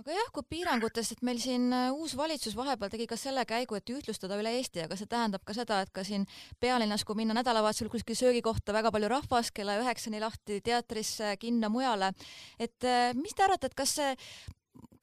aga 0.00 0.14
jah, 0.16 0.30
kui 0.34 0.42
piirangutest, 0.50 1.14
et 1.14 1.22
meil 1.26 1.38
siin 1.42 1.68
äh, 1.74 1.92
uus 1.94 2.16
valitsus 2.18 2.56
vahepeal 2.58 2.90
tegi 2.90 3.06
ka 3.10 3.18
selle 3.18 3.44
käigu, 3.46 3.76
et 3.78 3.92
ühtlustada 3.94 4.38
üle 4.40 4.50
Eesti, 4.58 4.82
aga 4.86 4.98
see 4.98 5.10
tähendab 5.10 5.44
ka 5.46 5.54
seda, 5.54 5.80
et 5.84 5.92
ka 5.94 6.02
siin 6.06 6.26
pealinnas, 6.62 7.04
kui 7.06 7.18
minna 7.18 7.36
nädalavahetusel 7.38 7.92
kuskil 7.92 8.18
söögikohta, 8.18 8.74
väga 8.74 8.90
palju 8.94 9.10
rahvast, 9.12 9.54
kella 9.54 9.78
üheksani 9.82 10.22
lahti 10.22 10.58
teatrisse, 10.66 11.36
kinno, 11.42 11.70
mujale, 11.70 12.10
et 12.58 12.88
äh, 12.88 13.12
mis 13.18 13.36
te 13.36 13.46
arvate, 13.46 13.70
et 13.70 13.78
kas 13.78 13.96
see 14.00 14.12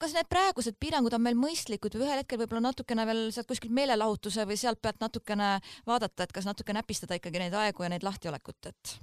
kas 0.02 0.12
need 0.16 0.26
praegused 0.28 0.74
piirangud 0.82 1.14
on 1.14 1.22
meil 1.22 1.38
mõistlikud 1.38 1.94
või 1.94 2.08
ühel 2.08 2.20
hetkel 2.20 2.40
võib-olla 2.40 2.64
natukene 2.66 3.06
veel 3.06 3.22
sealt 3.32 3.46
kuskilt 3.48 3.72
meelelahutuse 3.76 4.44
või 4.50 4.58
sealt 4.58 4.82
pealt 4.82 4.98
natukene 5.00 5.54
vaadata, 5.86 6.26
et 6.26 6.34
kas 6.34 6.48
natuke 6.48 6.74
näpistada 6.74 7.16
ikkagi 7.16 7.40
neid 7.40 7.54
aegu 7.56 7.86
ja 7.86 7.92
neid 7.94 8.04
lahtiolekut, 8.04 8.72
et? 8.72 8.96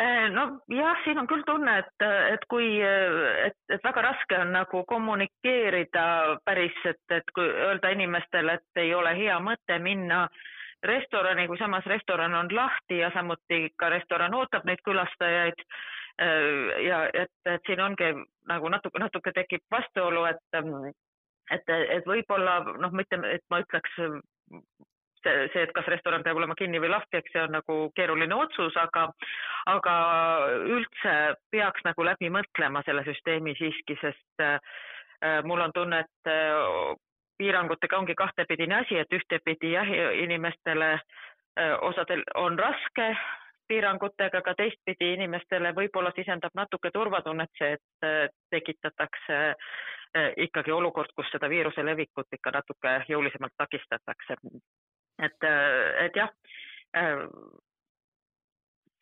Äh, 0.00 0.30
nojah, 0.32 0.96
siin 1.04 1.18
on 1.20 1.26
küll 1.28 1.42
tunne, 1.44 1.74
et, 1.82 2.04
et 2.32 2.44
kui, 2.48 2.68
et, 2.80 3.56
et 3.68 3.82
väga 3.84 4.04
raske 4.06 4.38
on 4.38 4.54
nagu 4.54 4.80
kommunikeerida 4.88 6.04
päris, 6.46 6.78
et, 6.88 7.02
et 7.12 7.32
kui 7.36 7.44
öelda 7.44 7.90
inimestele, 7.92 8.54
et 8.56 8.80
ei 8.80 8.94
ole 8.96 9.12
hea 9.18 9.36
mõte 9.44 9.76
minna 9.84 10.22
restorani, 10.88 11.44
kui 11.50 11.60
samas 11.60 11.84
restoran 11.90 12.32
on 12.38 12.48
lahti 12.56 13.02
ja 13.02 13.10
samuti 13.12 13.66
ka 13.76 13.90
restoran 13.92 14.38
ootab 14.38 14.64
neid 14.64 14.80
külastajaid. 14.88 15.60
Äh, 16.22 16.80
ja 16.86 17.02
et, 17.12 17.34
et 17.44 17.68
siin 17.68 17.84
ongi 17.84 18.14
nagu 18.48 18.72
natuke, 18.72 19.02
natuke 19.04 19.34
tekib 19.36 19.66
vastuolu, 19.74 20.24
et, 20.32 20.62
et, 21.58 21.74
et 21.98 22.08
võib-olla 22.08 22.62
noh, 22.72 22.96
mitte, 22.96 23.20
et 23.34 23.44
ma 23.52 23.60
ütleks 23.66 24.00
see, 25.24 25.48
see, 25.52 25.64
et 25.66 25.74
kas 25.76 25.88
restoran 25.92 26.24
peab 26.26 26.40
olema 26.40 26.56
kinni 26.58 26.80
või 26.82 26.92
lahti, 26.92 27.20
eks 27.20 27.34
see 27.34 27.42
on 27.42 27.54
nagu 27.58 27.76
keeruline 27.96 28.36
otsus, 28.36 28.76
aga, 28.80 29.08
aga 29.72 29.96
üldse 30.76 31.16
peaks 31.52 31.84
nagu 31.88 32.06
läbi 32.06 32.32
mõtlema 32.32 32.84
selle 32.86 33.04
süsteemi 33.08 33.54
siiski, 33.58 33.98
sest 34.00 34.44
äh, 34.46 34.58
mul 35.44 35.60
on 35.66 35.76
tunne, 35.76 36.04
et 36.04 36.32
äh, 36.32 36.96
piirangutega 37.40 37.98
ongi 37.98 38.14
kahtepidine 38.14 38.82
asi, 38.82 38.98
et 39.00 39.12
ühtepidi 39.16 39.74
jah, 39.74 39.88
inimestele 40.24 40.94
äh, 40.96 41.76
osadel 41.80 42.24
on 42.34 42.58
raske 42.58 43.14
piirangutega, 43.70 44.42
aga 44.42 44.54
teistpidi 44.58 45.14
inimestele 45.14 45.72
võib-olla 45.76 46.12
sisendab 46.16 46.54
natuke 46.58 46.90
turvatunnet 46.94 47.52
see, 47.58 47.76
et 47.78 48.06
äh, 48.06 48.26
tekitatakse 48.54 49.38
äh, 49.50 50.30
ikkagi 50.48 50.74
olukord, 50.74 51.12
kus 51.16 51.30
seda 51.32 51.50
viiruse 51.52 51.84
levikut 51.86 52.38
ikka 52.38 52.54
natuke 52.58 52.96
jõulisemalt 53.12 53.54
takistatakse. 53.62 54.40
Et, 55.26 55.46
äh, 55.46 56.04
et 56.06 56.16
jah, 56.16 56.30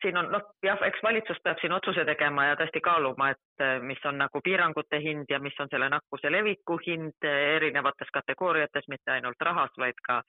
siin 0.01 0.17
on 0.17 0.27
noh, 0.31 0.43
jah, 0.63 0.81
eks 0.85 1.01
valitsus 1.03 1.39
peab 1.43 1.57
siin 1.61 1.73
otsuse 1.73 2.05
tegema 2.05 2.45
ja 2.45 2.57
tõesti 2.59 2.81
kaaluma, 2.85 3.31
et 3.33 3.63
mis 3.81 4.03
on 4.05 4.19
nagu 4.21 4.41
piirangute 4.45 4.99
hind 5.01 5.31
ja 5.33 5.39
mis 5.41 5.57
on 5.59 5.71
selle 5.71 5.89
nakkuse 5.89 6.29
leviku 6.31 6.77
hind 6.85 7.25
erinevates 7.29 8.13
kategooriates, 8.13 8.85
mitte 8.93 9.15
ainult 9.15 9.41
rahas, 9.41 9.73
vaid 9.81 9.97
ka 10.05 10.21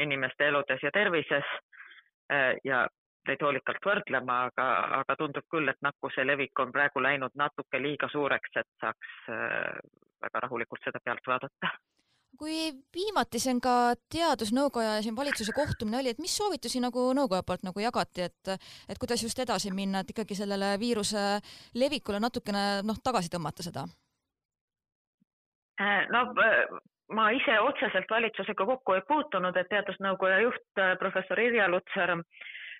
inimeste 0.00 0.48
eludes 0.48 0.82
ja 0.82 0.90
tervises. 0.94 1.52
ja 2.64 2.86
neid 3.28 3.42
hoolikalt 3.42 3.84
võrdlema, 3.86 4.38
aga, 4.50 4.66
aga 5.00 5.16
tundub 5.18 5.46
küll, 5.52 5.68
et 5.70 5.82
nakkuse 5.84 6.24
levik 6.26 6.58
on 6.62 6.72
praegu 6.74 7.02
läinud 7.02 7.34
natuke 7.38 7.80
liiga 7.82 8.08
suureks, 8.12 8.54
et 8.60 8.68
saaks 8.82 9.14
äh, 9.32 9.78
väga 10.22 10.46
rahulikult 10.46 10.84
seda 10.86 11.02
pealt 11.04 11.26
vaadata 11.26 11.72
kui 12.38 12.70
viimati 12.94 13.40
siin 13.42 13.60
ka 13.64 13.94
teadusnõukoja 14.12 14.96
ja 14.96 15.04
siin 15.04 15.16
valitsuse 15.16 15.54
kohtumine 15.56 16.00
oli, 16.00 16.14
et 16.14 16.22
mis 16.22 16.34
soovitusi 16.36 16.82
nagu 16.84 17.08
nõukoja 17.18 17.44
poolt 17.46 17.66
nagu 17.66 17.82
jagati, 17.82 18.26
et 18.30 18.52
et 18.88 18.98
kuidas 19.00 19.22
just 19.22 19.38
edasi 19.38 19.72
minna, 19.74 20.00
et 20.02 20.10
ikkagi 20.14 20.38
sellele 20.38 20.74
viiruse 20.80 21.22
levikule 21.74 22.20
natukene 22.22 22.66
noh, 22.86 23.00
tagasi 23.04 23.32
tõmmata 23.32 23.66
seda? 23.66 23.86
Äh, 25.80 26.04
no 26.12 26.26
äh, 26.40 26.76
ma 27.12 27.30
ise 27.36 27.60
otseselt 27.60 28.10
valitsusega 28.10 28.66
kokku 28.66 28.96
ei 28.96 29.06
puutunud, 29.08 29.56
et 29.56 29.68
teadusnõukoja 29.72 30.42
juht 30.46 30.84
professor 31.00 31.40
Irja 31.40 31.68
Lutsar 31.68 32.16
äh, 32.16 32.24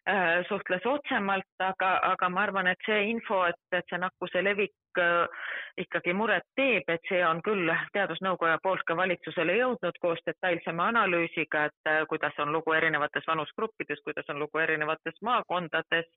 Äh, 0.07 0.45
suhtles 0.49 0.85
otsemalt, 0.87 1.49
aga, 1.59 1.89
aga 2.13 2.29
ma 2.31 2.45
arvan, 2.47 2.69
et 2.71 2.85
see 2.87 3.09
info, 3.11 3.41
et, 3.51 3.59
et 3.75 3.89
see 3.91 3.99
nakkuse 3.99 4.39
levik 4.39 4.71
äh, 4.71 4.86
ikkagi 5.79 6.13
muret 6.17 6.45
teeb, 6.57 6.89
et 6.89 7.09
see 7.09 7.23
on 7.27 7.43
küll 7.45 7.71
Teadusnõukoja 7.93 8.59
poolt 8.63 8.85
ka 8.89 8.97
valitsusele 8.97 9.57
jõudnud 9.59 9.99
koos 10.01 10.23
detailsema 10.27 10.89
analüüsiga, 10.93 11.67
et 11.71 11.91
äh, 11.91 12.03
kuidas 12.09 12.39
on 12.43 12.53
lugu 12.53 12.73
erinevates 12.77 13.27
vanusgruppides, 13.29 14.03
kuidas 14.05 14.31
on 14.33 14.41
lugu 14.41 14.63
erinevates 14.63 15.21
maakondades 15.23 16.09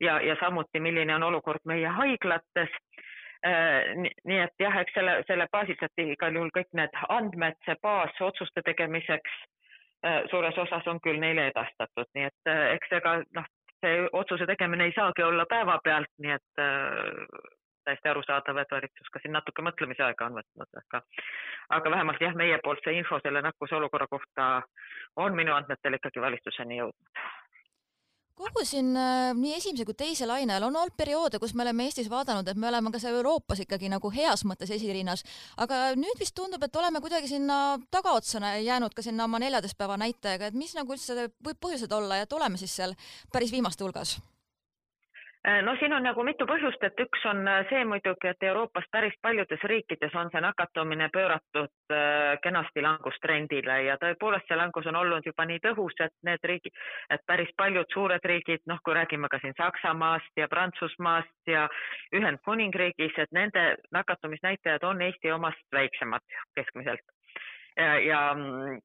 ja, 0.00 0.20
ja 0.20 0.36
samuti, 0.40 0.80
milline 0.80 1.14
on 1.14 1.28
olukord 1.32 1.64
meie 1.64 1.88
haiglates. 2.00 2.80
Nii 3.46 4.38
et 4.42 4.54
jah, 4.58 4.74
eks 4.80 4.94
selle, 4.96 5.12
selle 5.28 5.44
baasilt, 5.52 5.82
et 5.84 6.00
igal 6.02 6.34
juhul 6.34 6.48
kõik 6.56 6.72
need 6.74 6.96
andmed, 7.12 7.54
see 7.66 7.76
baas 7.84 8.16
otsuste 8.24 8.64
tegemiseks 8.64 9.34
Äh, 10.06 10.22
suures 10.30 10.58
osas 10.58 10.86
on 10.86 10.98
küll 11.00 11.18
neile 11.20 11.48
edastatud, 11.50 12.08
nii 12.14 12.26
et 12.28 12.50
äh, 12.50 12.64
eks 12.76 12.92
ega 12.98 13.14
noh, 13.38 13.46
see 13.80 14.02
otsuse 14.20 14.46
tegemine 14.46 14.86
ei 14.86 14.92
saagi 14.94 15.24
olla 15.24 15.46
päevapealt, 15.48 16.10
nii 16.22 16.34
et 16.34 16.60
äh, 16.62 17.46
täiesti 17.86 18.10
arusaadav, 18.10 18.60
et 18.62 18.76
valitsus 18.76 19.10
ka 19.12 19.22
siin 19.22 19.34
natuke 19.36 19.64
mõtlemise 19.66 20.04
aega 20.06 20.28
on 20.28 20.38
võtnud, 20.40 20.82
aga, 20.82 21.02
aga 21.78 21.94
vähemalt 21.96 22.22
jah, 22.22 22.36
meie 22.38 22.58
poolt 22.64 22.84
see 22.84 22.98
info 23.00 23.20
selle 23.22 23.42
nakkuse 23.46 23.78
olukorra 23.78 24.10
kohta 24.10 24.50
on 25.22 25.38
minu 25.38 25.54
andmetel 25.56 25.98
ikkagi 25.98 26.22
valitsuseni 26.22 26.80
jõudnud. 26.82 27.26
Kogu 28.36 28.66
siin 28.68 28.90
äh, 29.00 29.30
nii 29.32 29.54
esimese 29.56 29.86
kui 29.88 29.96
teise 29.96 30.26
laine 30.28 30.52
ajal 30.52 30.66
on 30.66 30.74
olnud 30.76 30.92
perioode, 31.00 31.38
kus 31.40 31.54
me 31.56 31.64
oleme 31.64 31.86
Eestis 31.88 32.10
vaadanud, 32.12 32.44
et 32.52 32.60
me 32.60 32.68
oleme 32.68 32.92
ka 32.92 33.00
seal 33.00 33.16
Euroopas 33.16 33.62
ikkagi 33.64 33.88
nagu 33.88 34.10
heas 34.12 34.44
mõttes 34.44 34.74
esirinnas, 34.76 35.24
aga 35.64 35.94
nüüd 35.96 36.20
vist 36.20 36.36
tundub, 36.36 36.60
et 36.60 36.76
oleme 36.76 37.00
kuidagi 37.00 37.32
sinna 37.32 37.78
tagaotsana 37.96 38.58
jäänud 38.60 38.92
ka 38.92 39.06
sinna 39.06 39.24
oma 39.24 39.40
neljateist 39.40 39.80
päeva 39.80 39.96
näitajaga, 40.04 40.52
et 40.52 40.62
mis 40.64 40.76
nagu 40.76 40.92
üldse 40.92 41.30
võib 41.32 41.64
põhjused 41.64 41.96
olla 41.96 42.20
ja 42.20 42.28
et 42.28 42.36
oleme 42.36 42.60
siis 42.60 42.76
seal 42.76 42.92
päris 43.32 43.56
viimaste 43.56 43.88
hulgas 43.88 44.18
no 45.62 45.76
siin 45.78 45.92
on 45.94 46.02
nagu 46.02 46.24
mitu 46.26 46.46
põhjust, 46.48 46.82
et 46.82 47.00
üks 47.00 47.22
on 47.30 47.46
äh, 47.48 47.60
see 47.70 47.84
muidugi, 47.86 48.30
et 48.32 48.46
Euroopas 48.48 48.86
päris 48.90 49.14
paljudes 49.22 49.62
riikides 49.70 50.14
on 50.18 50.30
see 50.32 50.42
nakatumine 50.42 51.06
pööratud 51.14 51.94
äh, 51.94 52.34
kenasti 52.42 52.82
langustrendile 52.82 53.76
ja 53.86 53.94
tõepoolest 54.02 54.50
see 54.50 54.58
langus 54.58 54.88
on 54.90 54.98
olnud 55.02 55.26
juba 55.26 55.46
nii 55.46 55.62
tõhus, 55.68 55.94
et 56.02 56.14
need 56.26 56.50
riigid, 56.50 56.74
et 57.14 57.22
päris 57.30 57.52
paljud 57.56 57.86
suured 57.94 58.26
riigid, 58.32 58.64
noh, 58.66 58.82
kui 58.82 58.98
räägime 58.98 59.30
ka 59.30 59.40
siin 59.42 59.54
Saksamaast 59.58 60.42
ja 60.42 60.48
Prantsusmaast 60.50 61.54
ja 61.54 61.68
Ühendkuningriigis, 62.14 63.14
et 63.22 63.32
nende 63.32 63.68
nakatumisnäitajad 63.94 64.82
on 64.90 65.02
Eesti 65.06 65.30
omast 65.32 65.62
väiksemad 65.72 66.26
keskmiselt. 66.58 67.06
Ja, 67.76 67.98
ja 68.00 68.20
mm, 68.34 68.80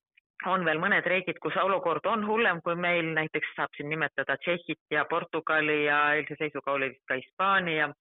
on 0.50 0.65
veel 0.65 0.79
mõned 0.81 1.05
riigid, 1.05 1.38
kus 1.41 1.57
olukord 1.62 2.05
on 2.10 2.25
hullem 2.25 2.62
kui 2.65 2.75
meil, 2.75 3.13
näiteks 3.15 3.55
saab 3.55 3.74
siin 3.77 3.89
nimetada 3.89 4.38
Tšehhit 4.38 4.81
ja 4.93 5.05
Portugali 5.05 5.83
ja 5.86 6.13
eilse 6.15 6.38
seisuga 6.39 6.71
oli 6.71 6.89
vist 6.93 7.05
ka 7.07 7.19
Hispaania 7.19 7.91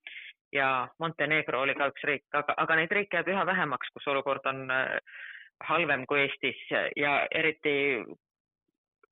ja 0.53 0.89
Montenegro 0.99 1.61
oli 1.63 1.75
ka 1.75 1.91
üks 1.93 2.07
riik, 2.09 2.25
aga, 2.33 2.55
aga 2.57 2.79
neid 2.81 2.93
riike 2.97 3.21
jääb 3.21 3.29
üha 3.35 3.45
vähemaks, 3.47 3.93
kus 3.95 4.09
olukord 4.11 4.47
on 4.51 4.65
äh, 4.71 4.97
halvem 5.69 6.07
kui 6.07 6.25
Eestis. 6.25 6.61
Ja 6.97 7.27
eriti 7.31 8.03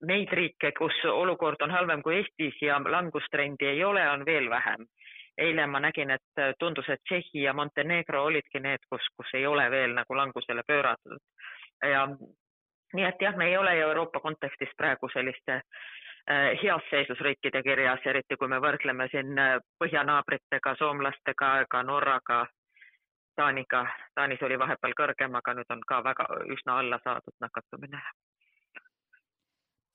neid 0.08 0.32
riike, 0.32 0.72
kus 0.78 0.96
olukord 1.10 1.62
on 1.62 1.74
halvem 1.74 2.02
kui 2.02 2.18
Eestis 2.20 2.58
ja 2.62 2.80
langustrendi 2.84 3.66
ei 3.66 3.84
ole, 3.84 4.08
on 4.10 4.26
veel 4.26 4.50
vähem. 4.50 4.86
eile 5.38 5.66
ma 5.70 5.78
nägin, 5.78 6.10
et 6.10 6.40
tundus, 6.58 6.88
et 6.88 7.00
Tšehhi 7.06 7.44
ja 7.44 7.52
Montenegro 7.54 8.24
olidki 8.26 8.58
need, 8.58 8.82
kus, 8.90 9.04
kus 9.16 9.28
ei 9.38 9.46
ole 9.46 9.70
veel 9.70 9.94
nagu 9.94 10.16
langusele 10.16 10.64
pööratud. 10.66 11.20
Ja 11.82 12.08
nii 12.94 13.04
et 13.04 13.22
jah, 13.22 13.36
me 13.36 13.48
ei 13.48 13.56
ole 13.56 13.74
Euroopa 13.80 14.20
kontekstis 14.20 14.70
praegu 14.76 15.08
selliste 15.12 15.54
äh, 15.58 16.54
heas 16.62 16.86
seisus 16.90 17.20
riikide 17.20 17.62
kirjas, 17.62 18.06
eriti 18.06 18.36
kui 18.36 18.48
me 18.48 18.60
võrdleme 18.64 19.08
siin 19.12 19.38
äh, 19.38 19.58
põhjanaabritega, 19.82 20.74
soomlastega, 20.78 21.52
ka 21.70 21.82
Norraga, 21.82 22.46
Taaniga. 23.36 23.86
Taanis 24.14 24.42
oli 24.42 24.58
vahepeal 24.58 24.96
kõrgem, 24.98 25.36
aga 25.38 25.54
nüüd 25.54 25.76
on 25.76 25.84
ka 25.86 26.02
väga 26.04 26.26
üsna 26.56 26.80
alla 26.82 26.98
saadud 27.04 27.36
nakatumine 27.40 28.02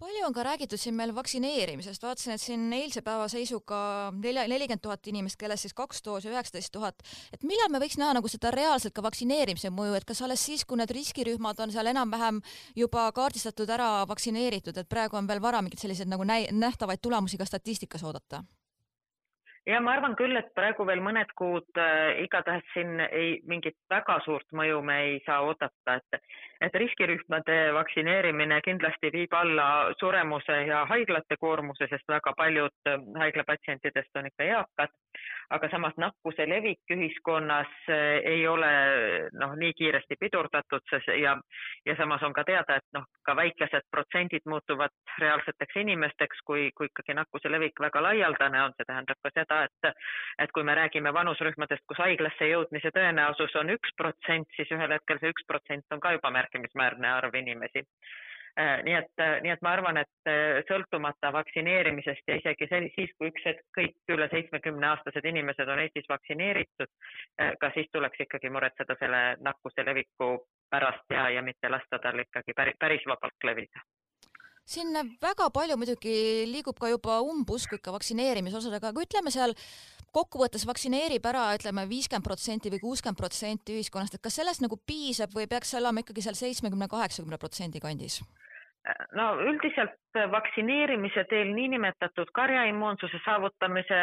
palju 0.03 0.25
on 0.27 0.33
ka 0.35 0.43
räägitud 0.43 0.81
siin 0.81 0.95
meil 0.95 1.13
vaktsineerimisest, 1.15 2.03
vaatasin, 2.03 2.35
et 2.35 2.43
siin 2.43 2.63
eilse 2.75 3.01
päeva 3.05 3.27
seisuga 3.31 3.77
nelja, 4.15 4.45
nelikümmend 4.51 4.83
tuhat 4.83 5.07
inimest, 5.11 5.39
kellest 5.39 5.67
siis 5.67 5.75
kaks 5.77 6.03
doosi, 6.05 6.31
üheksateist 6.31 6.73
tuhat. 6.75 7.05
et 7.33 7.45
millal 7.47 7.71
me 7.71 7.79
võiks 7.83 7.99
näha 8.01 8.17
nagu 8.17 8.31
seda 8.31 8.51
reaalselt 8.51 8.95
ka 8.95 9.05
vaktsineerimise 9.05 9.71
mõju, 9.71 9.95
et 9.99 10.07
kas 10.09 10.21
alles 10.25 10.43
siis, 10.45 10.65
kui 10.65 10.79
need 10.79 10.91
riskirühmad 10.97 11.59
on 11.63 11.71
seal 11.75 11.91
enam-vähem 11.93 12.41
juba 12.75 13.05
kaardistatud 13.15 13.69
ära, 13.77 13.91
vaktsineeritud, 14.09 14.77
et 14.77 14.89
praegu 14.89 15.19
on 15.19 15.29
veel 15.29 15.41
vara 15.41 15.63
mingeid 15.63 15.85
selliseid 15.85 16.11
nagu 16.11 16.27
näi-, 16.27 16.49
nähtavaid 16.51 17.01
tulemusi 17.01 17.39
ka 17.39 17.47
statistikas 17.47 18.03
oodata? 18.03 18.43
ja 19.65 19.79
ma 19.81 19.93
arvan 19.95 20.15
küll, 20.19 20.35
et 20.35 20.51
praegu 20.57 20.85
veel 20.87 21.01
mõned 21.03 21.29
kuud 21.39 21.79
äh, 21.79 22.19
igatahes 22.25 22.65
siin 22.73 22.99
ei, 23.05 23.37
mingit 23.47 23.77
väga 23.91 24.19
suurt 24.25 24.49
mõju 24.55 24.81
me 24.85 24.97
ei 25.05 25.19
saa 25.27 25.39
oodata, 25.47 25.99
et, 25.99 26.19
et 26.63 26.75
riskirühmade 26.79 27.57
vaktsineerimine 27.75 28.59
kindlasti 28.63 29.11
viib 29.13 29.33
alla 29.35 29.67
suremuse 29.99 30.61
ja 30.69 30.83
haiglate 30.89 31.37
koormuse, 31.39 31.87
sest 31.91 32.07
väga 32.07 32.33
paljud 32.37 32.91
haiglapatsientidest 33.19 34.19
on 34.19 34.29
ikka 34.31 34.47
eakad. 34.47 34.93
Aga 35.53 35.67
samas 35.69 35.93
nakkuse 35.99 36.45
levik 36.49 36.93
ühiskonnas 36.95 37.71
eh, 37.91 38.21
ei 38.31 38.47
ole 38.47 38.69
noh, 39.37 39.53
nii 39.59 39.73
kiiresti 39.77 40.15
pidurdatud 40.19 40.93
ja, 41.19 41.35
ja 41.85 41.95
samas 41.99 42.23
on 42.23 42.33
ka 42.33 42.45
teada, 42.47 42.79
et 42.79 42.87
noh, 42.95 43.05
ka 43.27 43.35
väikesed 43.37 43.85
protsendid 43.91 44.47
muutuvad 44.49 44.95
reaalseteks 45.19 45.77
inimesteks, 45.83 46.41
kui, 46.47 46.69
kui 46.77 46.87
ikkagi 46.89 47.13
nakkuse 47.19 47.51
levik 47.51 47.83
väga 47.83 48.01
laialdane 48.07 48.63
on, 48.63 48.73
see 48.77 48.87
tähendab 48.87 49.19
ka 49.21 49.33
seda, 49.35 49.59
et, 49.67 49.91
et 50.47 50.55
kui 50.55 50.63
me 50.63 50.77
räägime 50.79 51.13
vanusrühmadest, 51.13 51.85
kus 51.91 52.01
haiglasse 52.01 52.49
jõudmise 52.49 52.93
tõenäosus 52.95 53.53
on 53.59 53.75
üks 53.75 53.93
protsent, 53.99 54.49
siis 54.55 54.71
ühel 54.73 54.95
hetkel 54.95 55.21
see 55.21 55.35
üks 55.35 55.45
protsent 55.49 55.85
on 55.93 56.01
ka 56.01 56.15
juba 56.15 56.31
märkimisväärne 56.33 56.52
arv 57.17 57.35
inimesi. 57.35 57.85
Äh, 58.59 58.83
nii 58.85 58.93
et, 58.93 59.13
äh, 59.17 59.39
nii 59.41 59.49
et 59.49 59.61
ma 59.65 59.71
arvan, 59.73 59.97
et 59.97 60.29
äh, 60.29 60.59
sõltumata 60.69 61.31
vaktsineerimisest 61.33 62.27
ja 62.29 62.35
isegi 62.37 62.67
siis, 62.69 63.13
kui 63.17 63.31
üks 63.31 63.47
hetk 63.49 63.63
kõik 63.73 64.13
üle 64.13 64.27
seitsmekümne 64.29 64.91
aastased 64.91 65.25
inimesed 65.25 65.71
on 65.73 65.81
Eestis 65.81 66.05
vaktsineeritud, 66.09 66.91
ka 67.59 67.71
siis 67.73 67.89
tuleks 67.91 68.21
ikkagi 68.27 68.53
muretseda 68.53 68.95
selle 68.99 69.23
nakkuse 69.41 69.85
leviku 69.87 70.29
pärast 70.69 71.17
ja, 71.17 71.29
ja 71.33 71.41
mitte 71.41 71.69
lasta 71.73 71.97
tal 71.99 72.21
ikkagi 72.21 72.53
päris, 72.53 72.77
päris 72.79 73.09
vabalt 73.09 73.49
levida 73.49 73.81
siin 74.65 74.93
väga 75.21 75.49
palju 75.53 75.77
muidugi 75.79 76.45
liigub 76.49 76.77
ka 76.79 76.91
juba 76.91 77.19
umbusku 77.25 77.79
ikka 77.79 77.93
vaktsineerimise 77.95 78.59
osas, 78.59 78.77
aga 78.77 78.93
ütleme 79.03 79.33
seal 79.33 79.55
kokkuvõttes 80.13 80.67
vaktsineerib 80.69 81.25
ära 81.25 81.49
ütleme 81.57 81.87
viiskümmend 81.89 82.25
protsenti 82.27 82.71
või 82.73 82.83
kuuskümmend 82.83 83.19
protsenti 83.19 83.75
ühiskonnast, 83.79 84.15
et 84.15 84.23
kas 84.23 84.37
sellest 84.39 84.61
nagu 84.63 84.77
piisab 84.77 85.33
või 85.35 85.49
peaks 85.49 85.73
olema 85.79 86.03
ikkagi 86.03 86.23
seal 86.25 86.37
seitsmekümne, 86.37 86.87
kaheksakümne 86.91 87.41
protsendi 87.41 87.81
kandis? 87.83 88.21
no 89.15 89.29
üldiselt 89.47 90.17
vaktsineerimise 90.31 91.23
teel 91.31 91.53
niinimetatud 91.55 92.31
karjaimmuunsuse 92.35 93.19
saavutamise 93.25 93.99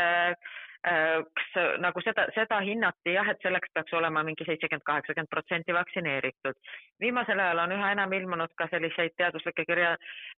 kas 0.82 1.56
nagu 1.78 2.00
seda, 2.00 2.24
seda 2.34 2.60
hinnati 2.64 3.12
jah, 3.12 3.28
et 3.28 3.42
selleks 3.44 3.68
peaks 3.74 3.92
olema 3.92 4.22
mingi 4.24 4.46
seitsekümmend, 4.48 4.84
kaheksakümmend 4.86 5.28
protsenti 5.30 5.74
vaktsineeritud. 5.76 6.56
viimasel 7.00 7.38
ajal 7.38 7.58
on 7.58 7.72
üha 7.76 7.90
enam 7.92 8.12
ilmunud 8.12 8.54
ka 8.56 8.68
selliseid 8.70 9.12
teaduslikke 9.16 9.64
kirja, 9.68 9.96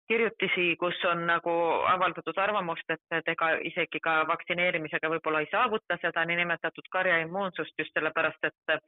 kirjutisi, 0.08 0.76
kus 0.76 0.98
on 1.04 1.26
nagu 1.26 1.54
avaldatud 1.94 2.38
arvamust, 2.38 2.90
et, 2.90 3.04
et 3.18 3.28
ega 3.28 3.52
isegi 3.70 4.00
ka 4.02 4.22
vaktsineerimisega 4.28 5.10
võib-olla 5.14 5.44
ei 5.44 5.50
saavuta 5.50 5.98
seda 6.02 6.24
niinimetatud 6.26 6.90
karjaimmuunsust 6.90 7.78
just 7.78 7.94
sellepärast, 7.94 8.50
et 8.50 8.80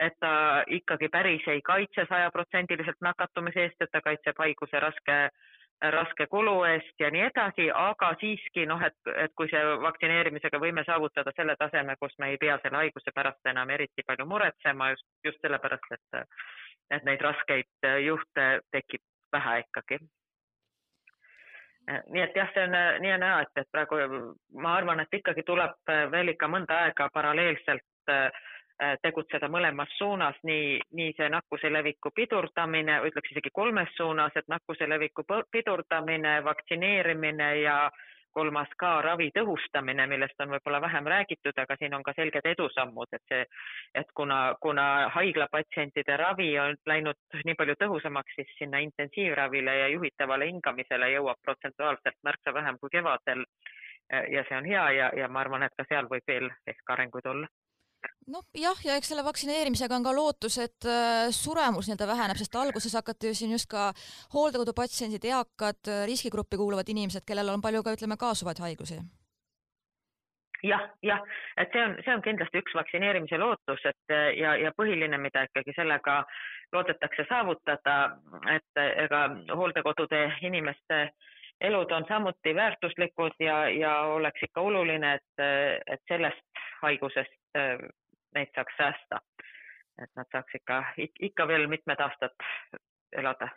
et 0.00 0.14
ta 0.20 0.62
ikkagi 0.66 1.08
päris 1.08 1.44
ei 1.48 1.60
kaitse 1.62 2.06
sajaprotsendiliselt 2.08 3.02
nakatumise 3.04 3.66
eest, 3.66 3.82
et 3.82 3.90
ta 3.92 4.00
kaitseb 4.00 4.38
haiguse 4.38 4.80
raske, 4.80 5.18
raske 5.90 6.26
kulu 6.30 6.62
eest 6.64 7.00
ja 7.00 7.10
nii 7.10 7.24
edasi, 7.26 7.68
aga 7.74 8.12
siiski 8.20 8.66
noh, 8.70 8.82
et, 8.86 8.96
et 9.24 9.32
kui 9.34 9.50
see 9.50 9.62
vaktsineerimisega 9.82 10.60
võime 10.62 10.84
saavutada 10.86 11.32
selle 11.36 11.56
taseme, 11.58 11.96
kus 12.00 12.14
me 12.18 12.30
ei 12.30 12.38
pea 12.38 12.58
selle 12.62 12.78
haiguse 12.84 13.14
pärast 13.14 13.50
enam 13.50 13.70
eriti 13.70 14.04
palju 14.06 14.26
muretsema 14.30 14.90
just, 14.92 15.06
just 15.26 15.42
sellepärast, 15.42 15.88
et, 15.98 16.26
et 16.98 17.06
neid 17.08 17.22
raskeid 17.26 17.90
juhte 18.04 18.48
tekib 18.70 19.02
vähe 19.32 19.58
ikkagi. 19.66 19.98
Nii 21.82 22.22
et 22.22 22.36
jah, 22.38 22.50
see 22.54 22.62
on 22.62 22.76
nii 23.02 23.10
ja 23.10 23.18
naa, 23.18 23.42
et, 23.42 23.56
et 23.58 23.70
praegu 23.74 23.98
ma 24.62 24.76
arvan, 24.78 25.02
et 25.02 25.18
ikkagi 25.18 25.42
tuleb 25.42 25.90
veel 26.14 26.30
ikka 26.30 26.46
mõnda 26.46 26.84
aega 26.84 27.08
paralleelselt 27.10 28.12
äh, 28.12 28.28
tegutseda 29.02 29.48
mõlemas 29.48 29.92
suunas, 29.98 30.38
nii, 30.42 30.80
nii 30.98 31.12
see 31.16 31.28
nakkuse 31.30 31.70
leviku 31.72 32.10
pidurdamine, 32.14 33.00
ütleks 33.08 33.34
isegi 33.34 33.52
kolmes 33.54 33.92
suunas, 33.96 34.32
et 34.36 34.48
nakkuse 34.48 34.88
leviku 34.88 35.24
pidurdamine, 35.52 36.40
vaktsineerimine 36.44 37.50
ja 37.60 37.76
kolmas 38.32 38.70
ka 38.80 38.92
ravi 39.04 39.28
tõhustamine, 39.36 40.06
millest 40.08 40.40
on 40.40 40.52
võib-olla 40.54 40.80
vähem 40.80 41.08
räägitud, 41.12 41.58
aga 41.58 41.76
siin 41.78 41.94
on 41.94 42.04
ka 42.06 42.14
selged 42.16 42.46
edusammud, 42.52 43.12
et 43.12 43.24
see, 43.28 43.44
et 44.02 44.12
kuna, 44.16 44.40
kuna 44.60 44.86
haiglapatsientide 45.16 46.16
ravi 46.16 46.48
on 46.60 46.76
läinud 46.88 47.42
nii 47.44 47.58
palju 47.58 47.76
tõhusamaks, 47.84 48.36
siis 48.38 48.54
sinna 48.58 48.80
intensiivravile 48.86 49.76
ja 49.82 49.88
juhitavale 49.92 50.48
hingamisele 50.50 51.12
jõuab 51.16 51.40
protsentuaalselt 51.44 52.18
märksa 52.24 52.54
vähem 52.54 52.80
kui 52.80 52.92
kevadel. 52.92 53.44
ja 54.12 54.42
see 54.48 54.56
on 54.56 54.64
hea 54.64 54.90
ja, 54.92 55.10
ja 55.16 55.28
ma 55.28 55.40
arvan, 55.40 55.62
et 55.62 55.72
ka 55.76 55.84
seal 55.88 56.08
võib 56.10 56.26
veel 56.28 56.50
ehk 56.66 56.90
arenguid 56.94 57.26
olla 57.26 57.46
noh, 58.32 58.44
jah, 58.56 58.78
ja 58.86 58.96
eks 58.98 59.10
selle 59.12 59.24
vaktsineerimisega 59.26 59.96
on 59.96 60.06
ka 60.06 60.14
lootus, 60.16 60.58
et 60.62 60.86
äh, 60.88 61.30
suremus 61.34 61.88
nii-öelda 61.88 62.08
väheneb, 62.10 62.38
sest 62.40 62.54
alguses 62.58 62.94
hakati 62.98 63.32
ju 63.32 63.38
siin 63.38 63.54
just 63.56 63.70
ka 63.70 63.90
hooldekodupatsiendid, 64.34 65.24
eakad, 65.32 65.82
äh, 65.88 66.04
riskigruppi 66.10 66.60
kuuluvad 66.60 66.88
inimesed, 66.88 67.26
kellel 67.26 67.52
on 67.54 67.64
palju 67.64 67.82
ka 67.82 67.96
ütleme 67.96 68.18
kaasuvaid 68.20 68.62
haigusi. 68.62 69.00
Jah, 70.62 70.82
jah, 71.02 71.22
et 71.58 71.72
see 71.74 71.82
on, 71.82 71.96
see 72.04 72.14
on 72.14 72.22
kindlasti 72.22 72.60
üks 72.62 72.74
vaktsineerimise 72.78 73.38
lootus, 73.42 73.82
et 73.90 74.14
äh, 74.14 74.30
ja, 74.38 74.54
ja 74.60 74.74
põhiline, 74.78 75.18
mida 75.18 75.46
ikkagi 75.48 75.74
sellega 75.76 76.22
loodetakse 76.72 77.26
saavutada, 77.28 77.96
et 78.48 78.82
ega 79.04 79.26
hooldekodude 79.52 80.22
inimeste 80.46 81.08
elud 81.62 81.90
on 81.92 82.06
samuti 82.08 82.54
väärtuslikud 82.56 83.36
ja, 83.38 83.68
ja 83.68 83.92
oleks 84.14 84.42
ikka 84.42 84.60
oluline, 84.60 85.12
et, 85.14 85.42
et 85.86 86.00
sellest 86.08 86.62
haigusest 86.82 87.60
neid 88.34 88.54
saaks 88.54 88.78
säästa. 88.78 89.20
et 90.02 90.10
nad 90.16 90.26
saaks 90.32 90.54
ikka, 90.54 90.84
ikka 91.20 91.48
veel 91.48 91.66
mitmed 91.68 92.00
aastad 92.00 92.32
elada 93.12 93.48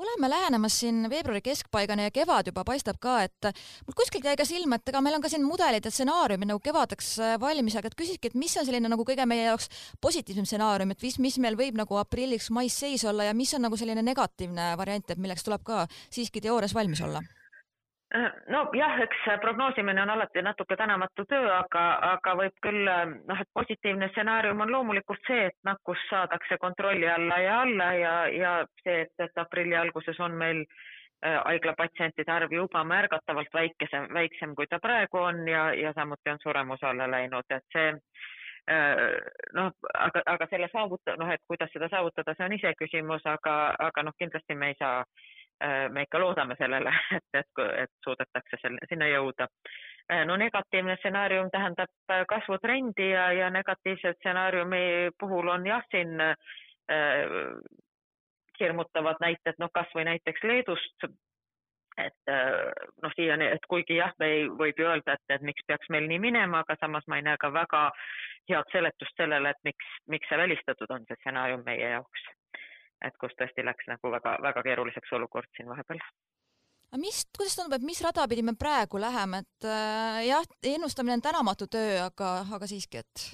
oleme 0.00 0.30
lähenemas 0.30 0.80
siin 0.80 1.10
veebruari 1.10 1.42
keskpaigani 1.44 2.06
ja 2.06 2.10
kevad 2.10 2.46
juba 2.48 2.64
paistab 2.64 2.96
ka, 3.00 3.18
et 3.22 3.48
mul 3.86 3.96
kuskilt 3.96 4.24
jäi 4.24 4.36
ka 4.36 4.46
silma, 4.48 4.78
et 4.78 4.88
ega 4.88 5.02
meil 5.04 5.18
on 5.18 5.24
ka 5.24 5.28
siin 5.28 5.44
mudelid 5.44 5.84
ja 5.84 5.92
stsenaariumid 5.92 6.48
nagu 6.48 6.62
kevadeks 6.64 7.10
valmis, 7.42 7.76
aga 7.76 7.90
et 7.90 7.98
küsikski, 7.98 8.30
et 8.30 8.38
mis 8.38 8.54
on 8.56 8.68
selline 8.68 8.88
nagu 8.88 9.04
kõige 9.04 9.26
meie 9.28 9.44
jaoks 9.50 9.68
positiivsem 10.00 10.48
stsenaarium, 10.48 10.94
et 10.94 11.04
mis, 11.04 11.18
mis 11.20 11.36
meil 11.44 11.58
võib 11.58 11.76
nagu 11.82 12.00
aprilliks-mais 12.00 12.80
seis 12.84 13.04
olla 13.04 13.28
ja 13.28 13.36
mis 13.36 13.52
on 13.58 13.66
nagu 13.66 13.76
selline 13.76 14.04
negatiivne 14.06 14.72
variant, 14.80 15.10
et 15.10 15.20
milleks 15.20 15.44
tuleb 15.44 15.66
ka 15.66 15.84
siiski 16.08 16.40
teoorias 16.40 16.74
valmis 16.74 17.04
olla 17.04 17.20
Äh, 17.20 17.39
nojah, 18.48 19.00
eks 19.00 19.40
prognoosimine 19.40 20.02
on 20.02 20.10
alati 20.10 20.42
natuke 20.42 20.76
tänamatu 20.76 21.24
töö, 21.30 21.46
aga, 21.54 21.82
aga 22.12 22.34
võib 22.42 22.56
küll 22.62 22.88
noh, 22.88 23.40
et 23.40 23.50
positiivne 23.54 24.08
stsenaarium 24.10 24.60
on 24.64 24.72
loomulikult 24.72 25.22
see, 25.28 25.46
et 25.50 25.58
nakkus 25.64 26.02
saadakse 26.10 26.58
kontrolli 26.58 27.08
alla 27.08 27.38
ja 27.38 27.60
alla 27.60 27.92
ja, 27.94 28.14
ja 28.34 28.56
see, 28.82 29.04
et, 29.06 29.14
et 29.18 29.38
aprilli 29.38 29.78
alguses 29.78 30.18
on 30.20 30.34
meil 30.42 30.64
äh, 30.64 31.38
haiglapatsientide 31.44 32.34
arv 32.34 32.52
juba 32.52 32.82
märgatavalt 32.84 33.54
väikesem, 33.54 34.10
väiksem, 34.14 34.58
kui 34.58 34.66
ta 34.66 34.82
praegu 34.82 35.22
on 35.22 35.46
ja, 35.48 35.70
ja 35.74 35.94
samuti 35.94 36.34
on 36.34 36.42
suremus 36.42 36.82
alla 36.82 37.06
läinud, 37.10 37.46
et 37.54 37.66
see 37.76 37.92
äh, 37.94 39.06
noh, 39.54 39.70
aga, 39.94 40.26
aga 40.34 40.50
selle 40.50 40.66
saavuta-, 40.74 41.14
noh, 41.22 41.30
et 41.30 41.46
kuidas 41.46 41.70
seda 41.70 41.88
saavutada, 41.94 42.34
see 42.34 42.50
on 42.50 42.58
iseküsimus, 42.58 43.22
aga, 43.38 43.60
aga 43.78 44.08
noh, 44.08 44.18
kindlasti 44.18 44.58
me 44.58 44.74
ei 44.74 44.82
saa 44.82 45.04
äh, 45.04 45.06
Äh, 45.06 45.39
me 45.92 46.02
ikka 46.06 46.18
loodame 46.18 46.54
sellele, 46.56 46.92
et, 47.18 47.26
et, 47.36 47.62
et 47.82 47.90
suudetakse 48.04 48.56
selle, 48.62 48.78
sinna 48.88 49.08
jõuda. 49.10 49.48
Äh, 50.12 50.26
no 50.26 50.36
negatiivne 50.36 50.96
stsenaarium 50.96 51.50
tähendab 51.50 51.90
äh, 52.10 52.24
kasvutrendi 52.28 53.10
ja, 53.10 53.32
ja 53.32 53.50
negatiivse 53.50 54.12
stsenaariumi 54.12 55.10
puhul 55.20 55.48
on 55.48 55.66
jah, 55.66 55.84
siin 55.90 56.20
äh, 56.20 56.34
hirmutavad 58.60 59.20
näited, 59.22 59.54
noh 59.58 59.70
kasvõi 59.72 60.04
näiteks 60.08 60.42
Leedust, 60.44 61.06
et 62.00 62.32
noh, 63.02 63.12
siiani, 63.14 63.46
et 63.54 63.64
kuigi 63.68 63.96
jah, 63.96 64.10
me 64.18 64.26
ei, 64.34 64.42
võib 64.48 64.82
ju 64.82 64.88
öelda, 64.88 65.14
et, 65.14 65.24
et 65.36 65.46
miks 65.46 65.64
peaks 65.68 65.88
meil 65.94 66.08
nii 66.10 66.18
minema, 66.20 66.64
aga 66.64 66.76
samas 66.80 67.06
ma 67.08 67.20
ei 67.20 67.24
näe 67.24 67.38
ka 67.40 67.52
väga 67.54 67.86
head 68.50 68.68
seletust 68.72 69.16
sellele, 69.16 69.54
et 69.54 69.64
miks, 69.64 69.94
miks 70.12 70.28
see 70.28 70.40
välistatud 70.42 70.92
on, 70.92 71.06
see 71.08 71.20
stsenaarium 71.22 71.64
meie 71.64 71.94
jaoks 71.94 72.28
et 73.06 73.16
kus 73.20 73.36
tõesti 73.38 73.64
läks 73.64 73.88
nagu 73.88 74.12
väga-väga 74.12 74.62
keeruliseks 74.66 75.12
olukord 75.18 75.48
siin 75.56 75.68
vahepeal 75.72 76.02
aga 76.90 77.00
mis, 77.00 77.22
kuidas 77.36 77.54
tundub, 77.56 77.76
et 77.78 77.86
mis 77.86 78.02
rada 78.02 78.26
pidi 78.30 78.42
me 78.42 78.56
praegu 78.58 78.98
läheme, 78.98 79.44
et 79.44 79.68
äh, 79.68 80.24
jah, 80.26 80.48
ennustamine 80.74 81.18
on 81.18 81.22
tänamatu 81.22 81.70
töö, 81.70 82.00
aga, 82.08 82.32
aga 82.56 82.66
siiski, 82.66 83.04
et? 83.04 83.26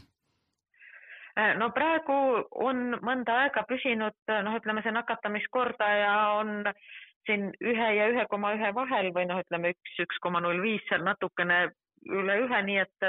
Äh, 1.41 1.55
no 1.61 1.71
praegu 1.77 2.19
on 2.69 2.99
mõnda 3.05 3.41
aega 3.47 3.65
püsinud, 3.69 4.17
noh, 4.29 4.61
ütleme 4.61 4.85
see 4.85 4.93
nakatamiskordaja 4.97 6.15
on 6.37 6.71
siin 7.27 7.51
ühe 7.65 7.89
ja 7.97 8.07
ühe 8.13 8.29
koma 8.31 8.53
ühe 8.57 8.71
vahel 8.77 9.11
või 9.17 9.27
noh, 9.31 9.41
ütleme 9.45 9.73
üks, 9.75 9.99
üks 10.05 10.21
koma 10.23 10.41
null 10.45 10.63
viis 10.63 10.85
seal 10.89 11.05
natukene 11.05 11.67
üle 12.07 12.39
ühe, 12.45 12.63
nii 12.69 12.79
et, 12.85 13.09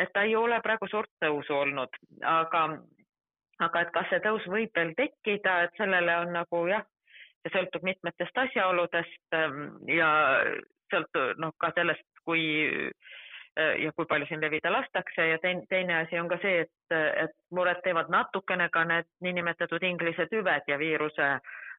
et 0.00 0.12
ta 0.16 0.24
ei 0.26 0.34
ole 0.36 0.58
praegu 0.64 0.88
suurt 0.90 1.12
tõusu 1.22 1.54
olnud, 1.60 2.00
aga 2.24 2.66
aga 3.62 3.84
et 3.84 3.92
kas 3.94 4.08
see 4.10 4.22
tõus 4.24 4.46
võib 4.50 4.72
veel 4.76 4.94
tekkida, 4.98 5.60
et 5.66 5.76
sellele 5.78 6.16
on 6.24 6.32
nagu 6.34 6.64
jah, 6.70 6.86
see 7.42 7.54
sõltub 7.54 7.84
mitmetest 7.86 8.38
asjaoludest 8.46 9.38
ähm, 9.38 9.76
ja 9.90 10.08
sõltub 10.92 11.38
noh, 11.42 11.54
ka 11.58 11.70
sellest, 11.76 12.06
kui 12.24 12.42
ja 13.54 13.92
kui 13.94 14.06
palju 14.10 14.26
siin 14.26 14.40
levida 14.42 14.72
lastakse. 14.72 15.26
Ja 15.28 15.38
teine, 15.38 15.62
teine 15.70 15.98
asi 16.00 16.18
on 16.18 16.28
ka 16.28 16.38
see, 16.42 16.64
et, 16.64 16.96
et 17.22 17.34
muret 17.54 17.82
teevad 17.84 18.10
natukene 18.10 18.68
ka 18.74 18.84
need 18.88 19.06
niinimetatud 19.22 19.82
inglise 19.86 20.26
tüved 20.32 20.66
ja 20.70 20.78
viiruse 20.80 21.28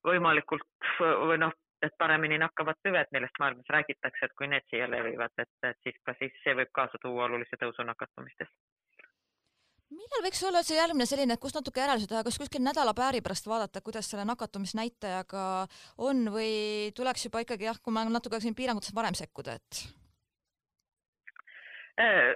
võimalikult 0.07 0.63
või 0.99 1.39
noh, 1.43 1.51
et 1.83 1.97
paremini 1.99 2.39
nakkavad 2.39 2.79
tüved, 2.85 3.11
millest 3.11 3.39
maailmas 3.39 3.75
räägitakse, 3.75 4.25
et 4.25 4.37
kui 4.39 4.47
need 4.47 4.63
siia 4.71 4.87
levivad, 4.89 5.33
et, 5.41 5.51
et 5.67 5.77
siis 5.83 5.99
ka 6.05 6.15
siis 6.19 6.33
see 6.43 6.55
võib 6.55 6.71
kaasa 6.71 7.01
tuua 7.01 7.27
olulise 7.27 7.59
tõusu 7.59 7.83
nakatumistes 7.83 8.51
millal 9.93 10.25
võiks 10.25 10.41
olla 10.47 10.63
see 10.65 10.79
järgmine 10.79 11.07
selline, 11.09 11.37
kus 11.41 11.55
natuke 11.55 11.83
järeldusi 11.83 12.09
teha, 12.09 12.23
kas 12.25 12.39
kuskil 12.41 12.63
nädala-paari 12.65 13.21
pärast 13.25 13.47
vaadata, 13.49 13.83
kuidas 13.85 14.09
selle 14.09 14.25
nakatumisnäitajaga 14.29 15.45
on 16.09 16.25
või 16.33 16.91
tuleks 16.97 17.27
juba 17.27 17.43
ikkagi 17.45 17.69
jah, 17.69 17.79
kui 17.81 17.93
ma 17.93 18.05
natuke 18.09 18.41
siin 18.43 18.57
piirangutes 18.57 18.95
varem 18.95 19.17
sekkuda, 19.17 19.59
et? 19.59 19.85
Äh, 22.01 22.33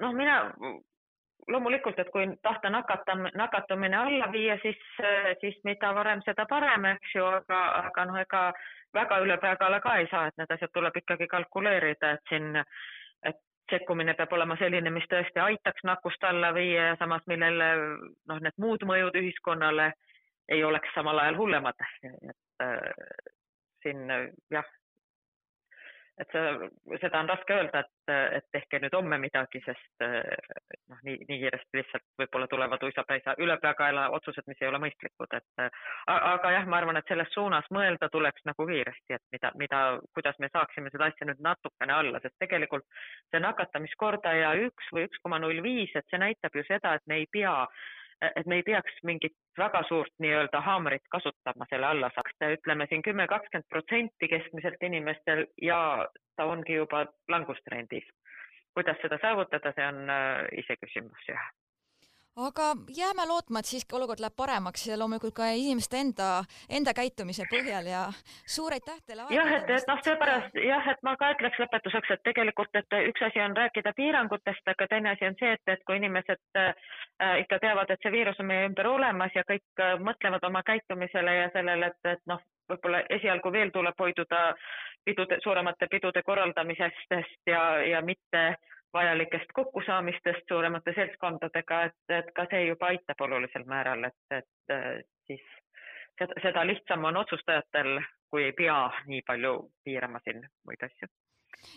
noh, 0.00 0.14
mina 0.16 0.38
loomulikult, 1.48 1.98
et 1.98 2.10
kui 2.14 2.28
tahta 2.42 2.70
nakatam-, 2.70 3.30
nakatumine 3.34 3.96
alla 3.98 4.30
viia, 4.32 4.56
siis, 4.62 4.78
siis 5.40 5.58
mida 5.64 5.90
varem, 5.94 6.22
seda 6.26 6.46
parem, 6.48 6.86
eks 6.94 7.16
ju, 7.16 7.26
aga, 7.40 7.62
aga 7.88 8.06
noh, 8.08 8.18
ega 8.22 8.42
väga 8.94 9.18
ülepeakaela 9.24 9.80
ka 9.82 9.96
ei 10.00 10.08
saa, 10.10 10.28
et 10.28 10.38
need 10.40 10.52
asjad 10.54 10.72
tuleb 10.72 10.96
ikkagi 11.00 11.28
kalkuleerida, 11.28 12.16
et 12.16 12.32
siin, 12.32 12.56
et 12.62 13.01
sekkumine 13.70 14.14
peab 14.14 14.32
olema 14.32 14.56
selline, 14.60 14.90
mis 14.90 15.06
tõesti 15.10 15.40
aitaks 15.40 15.84
nakkust 15.84 16.24
alla 16.24 16.52
viia 16.54 16.92
ja 16.92 16.96
samas, 17.00 17.22
millele 17.30 17.68
noh, 18.28 18.40
need 18.40 18.58
muud 18.60 18.84
mõjud 18.88 19.16
ühiskonnale 19.22 19.92
ei 20.52 20.64
oleks 20.64 20.90
samal 20.94 21.18
ajal 21.22 21.38
hullemad. 21.38 21.84
et 22.02 22.62
äh, 22.62 22.90
siin 23.82 24.06
jah, 24.50 24.66
et 26.22 26.34
see, 26.34 26.98
seda 27.02 27.20
on 27.22 27.30
raske 27.30 27.54
öelda, 27.56 27.82
et, 27.82 28.12
et 28.38 28.46
tehke 28.54 28.80
nüüd 28.82 28.94
homme 28.96 29.18
midagi, 29.22 29.62
sest 29.66 30.04
noh, 30.04 31.00
nii, 31.06 31.18
nii 31.28 31.38
kiiresti 31.44 31.80
lihtsalt 31.80 32.06
võib-olla 32.22 32.48
tulevad 32.50 32.84
uisapäisa 32.88 33.36
ülepeakaela 33.42 34.08
otsused, 34.18 34.46
mis 34.50 34.62
ei 34.62 34.70
ole 34.70 34.80
mõistlikud, 34.82 35.36
et 35.38 35.64
aga 36.14 36.52
jah, 36.56 36.68
ma 36.68 36.80
arvan, 36.80 37.00
et 37.00 37.10
selles 37.10 37.32
suunas 37.34 37.68
mõelda 37.74 38.10
tuleks 38.12 38.46
nagu 38.48 38.66
kiiresti, 38.68 39.18
et 39.18 39.24
mida, 39.34 39.52
mida, 39.60 39.82
kuidas 40.16 40.38
me 40.42 40.50
saaksime 40.52 40.92
seda 40.92 41.10
asja 41.10 41.28
nüüd 41.28 41.42
natukene 41.44 41.96
alla, 41.96 42.22
sest 42.22 42.38
tegelikult 42.42 42.86
see 43.30 43.42
nakatamiskordaja 43.42 44.54
üks 44.68 44.92
või 44.94 45.08
üks 45.08 45.22
koma 45.24 45.40
null 45.42 45.62
viis, 45.64 45.92
et 45.96 46.06
see 46.10 46.22
näitab 46.22 46.56
ju 46.56 46.66
seda, 46.68 46.96
et 46.96 47.06
me 47.10 47.22
ei 47.22 47.28
pea 47.32 47.56
et 48.36 48.46
me 48.46 48.60
ei 48.60 48.62
peaks 48.66 48.98
mingit 49.02 49.34
väga 49.58 49.82
suurt 49.88 50.12
nii-öelda 50.22 50.60
haamrit 50.60 51.04
kasutama 51.14 51.66
selle 51.70 51.86
alla 51.86 52.10
saaks, 52.14 52.36
ütleme 52.58 52.86
siin 52.90 53.02
kümme, 53.02 53.26
kakskümmend 53.26 53.68
protsenti 53.68 54.28
keskmiselt 54.28 54.82
inimestel 54.82 55.46
ja 55.62 55.80
ta 56.36 56.46
ongi 56.46 56.78
juba 56.80 57.06
langustrendis. 57.28 58.06
kuidas 58.74 58.96
seda 59.02 59.18
saavutada, 59.20 59.72
see 59.76 59.86
on 59.86 59.98
äh, 60.10 60.46
iseküsimus 60.64 61.28
jah 61.28 61.50
aga 62.36 62.62
jääme 62.96 63.26
lootma, 63.28 63.60
et 63.60 63.68
siiski 63.68 63.96
olukord 63.96 64.20
läheb 64.20 64.36
paremaks 64.36 64.86
ja 64.86 64.96
loomulikult 64.98 65.34
ka 65.36 65.48
inimeste 65.52 65.98
enda, 66.00 66.28
enda 66.78 66.94
käitumise 66.96 67.44
põhjal 67.50 67.90
ja 67.90 68.02
suur 68.48 68.72
aitäh 68.72 69.00
teile. 69.06 69.26
jah, 69.30 69.52
et, 69.58 69.70
et 69.70 69.88
noh, 69.88 70.00
seepärast 70.06 70.56
jah, 70.64 70.88
et 70.94 71.02
ma 71.04 71.14
ka 71.20 71.32
ütleks 71.34 71.60
lõpetuseks, 71.60 72.14
et 72.14 72.24
tegelikult, 72.24 72.72
et 72.80 72.98
üks 73.10 73.26
asi 73.28 73.42
on 73.44 73.56
rääkida 73.56 73.92
piirangutest, 73.96 74.64
aga 74.74 74.88
teine 74.88 75.12
asi 75.12 75.28
on 75.28 75.36
see, 75.40 75.52
et, 75.58 75.74
et 75.76 75.84
kui 75.84 76.00
inimesed 76.00 76.62
äh, 76.62 76.72
ikka 77.44 77.60
teavad, 77.66 77.92
et 77.92 78.00
see 78.02 78.14
viirus 78.16 78.40
on 78.40 78.48
meie 78.48 78.64
ümber 78.70 78.88
olemas 78.94 79.36
ja 79.36 79.44
kõik 79.48 79.84
äh, 79.84 79.98
mõtlevad 80.00 80.48
oma 80.48 80.64
käitumisele 80.64 81.36
ja 81.36 81.52
sellele, 81.52 81.92
et, 81.92 82.12
et 82.16 82.26
noh, 82.32 82.40
võib-olla 82.72 83.04
esialgu 83.12 83.52
veel 83.52 83.70
tuleb 83.74 83.98
hoiduda 84.00 84.44
pidude, 85.04 85.36
suuremate 85.44 85.88
pidude 85.90 86.22
korraldamisest 86.24 87.18
ja, 87.50 87.64
ja 87.84 88.00
mitte 88.00 88.46
äh, 88.54 88.60
vajalikest 88.94 89.52
kokkusaamistest 89.54 90.48
suuremate 90.48 90.92
seltskondadega, 90.94 91.82
et, 91.88 91.98
et 92.18 92.32
ka 92.36 92.46
see 92.50 92.66
juba 92.66 92.92
aitab 92.92 93.20
olulisel 93.26 93.64
määral, 93.68 94.04
et, 94.08 94.38
et 94.38 94.76
siis 95.26 95.44
seda, 96.18 96.40
seda 96.42 96.66
lihtsam 96.66 97.04
on 97.04 97.16
otsustajatel, 97.16 98.00
kui 98.30 98.44
ei 98.48 98.52
pea 98.56 98.78
nii 99.06 99.22
palju 99.26 99.54
piirama 99.84 100.20
siin 100.24 100.44
muid 100.66 100.84
asju. 100.88 101.08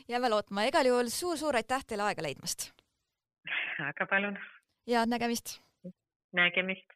jääme 0.10 0.30
lootma, 0.30 0.67
igal 0.71 0.91
juhul 0.91 1.12
suur-suur 1.13 1.56
aitäh 1.62 1.86
teile 1.88 2.10
aega 2.10 2.23
leidmast! 2.28 2.71
väga 3.80 4.08
palun! 4.10 4.39
ja 4.88 5.06
nägemist! 5.06 5.60
nägemist! 6.34 6.94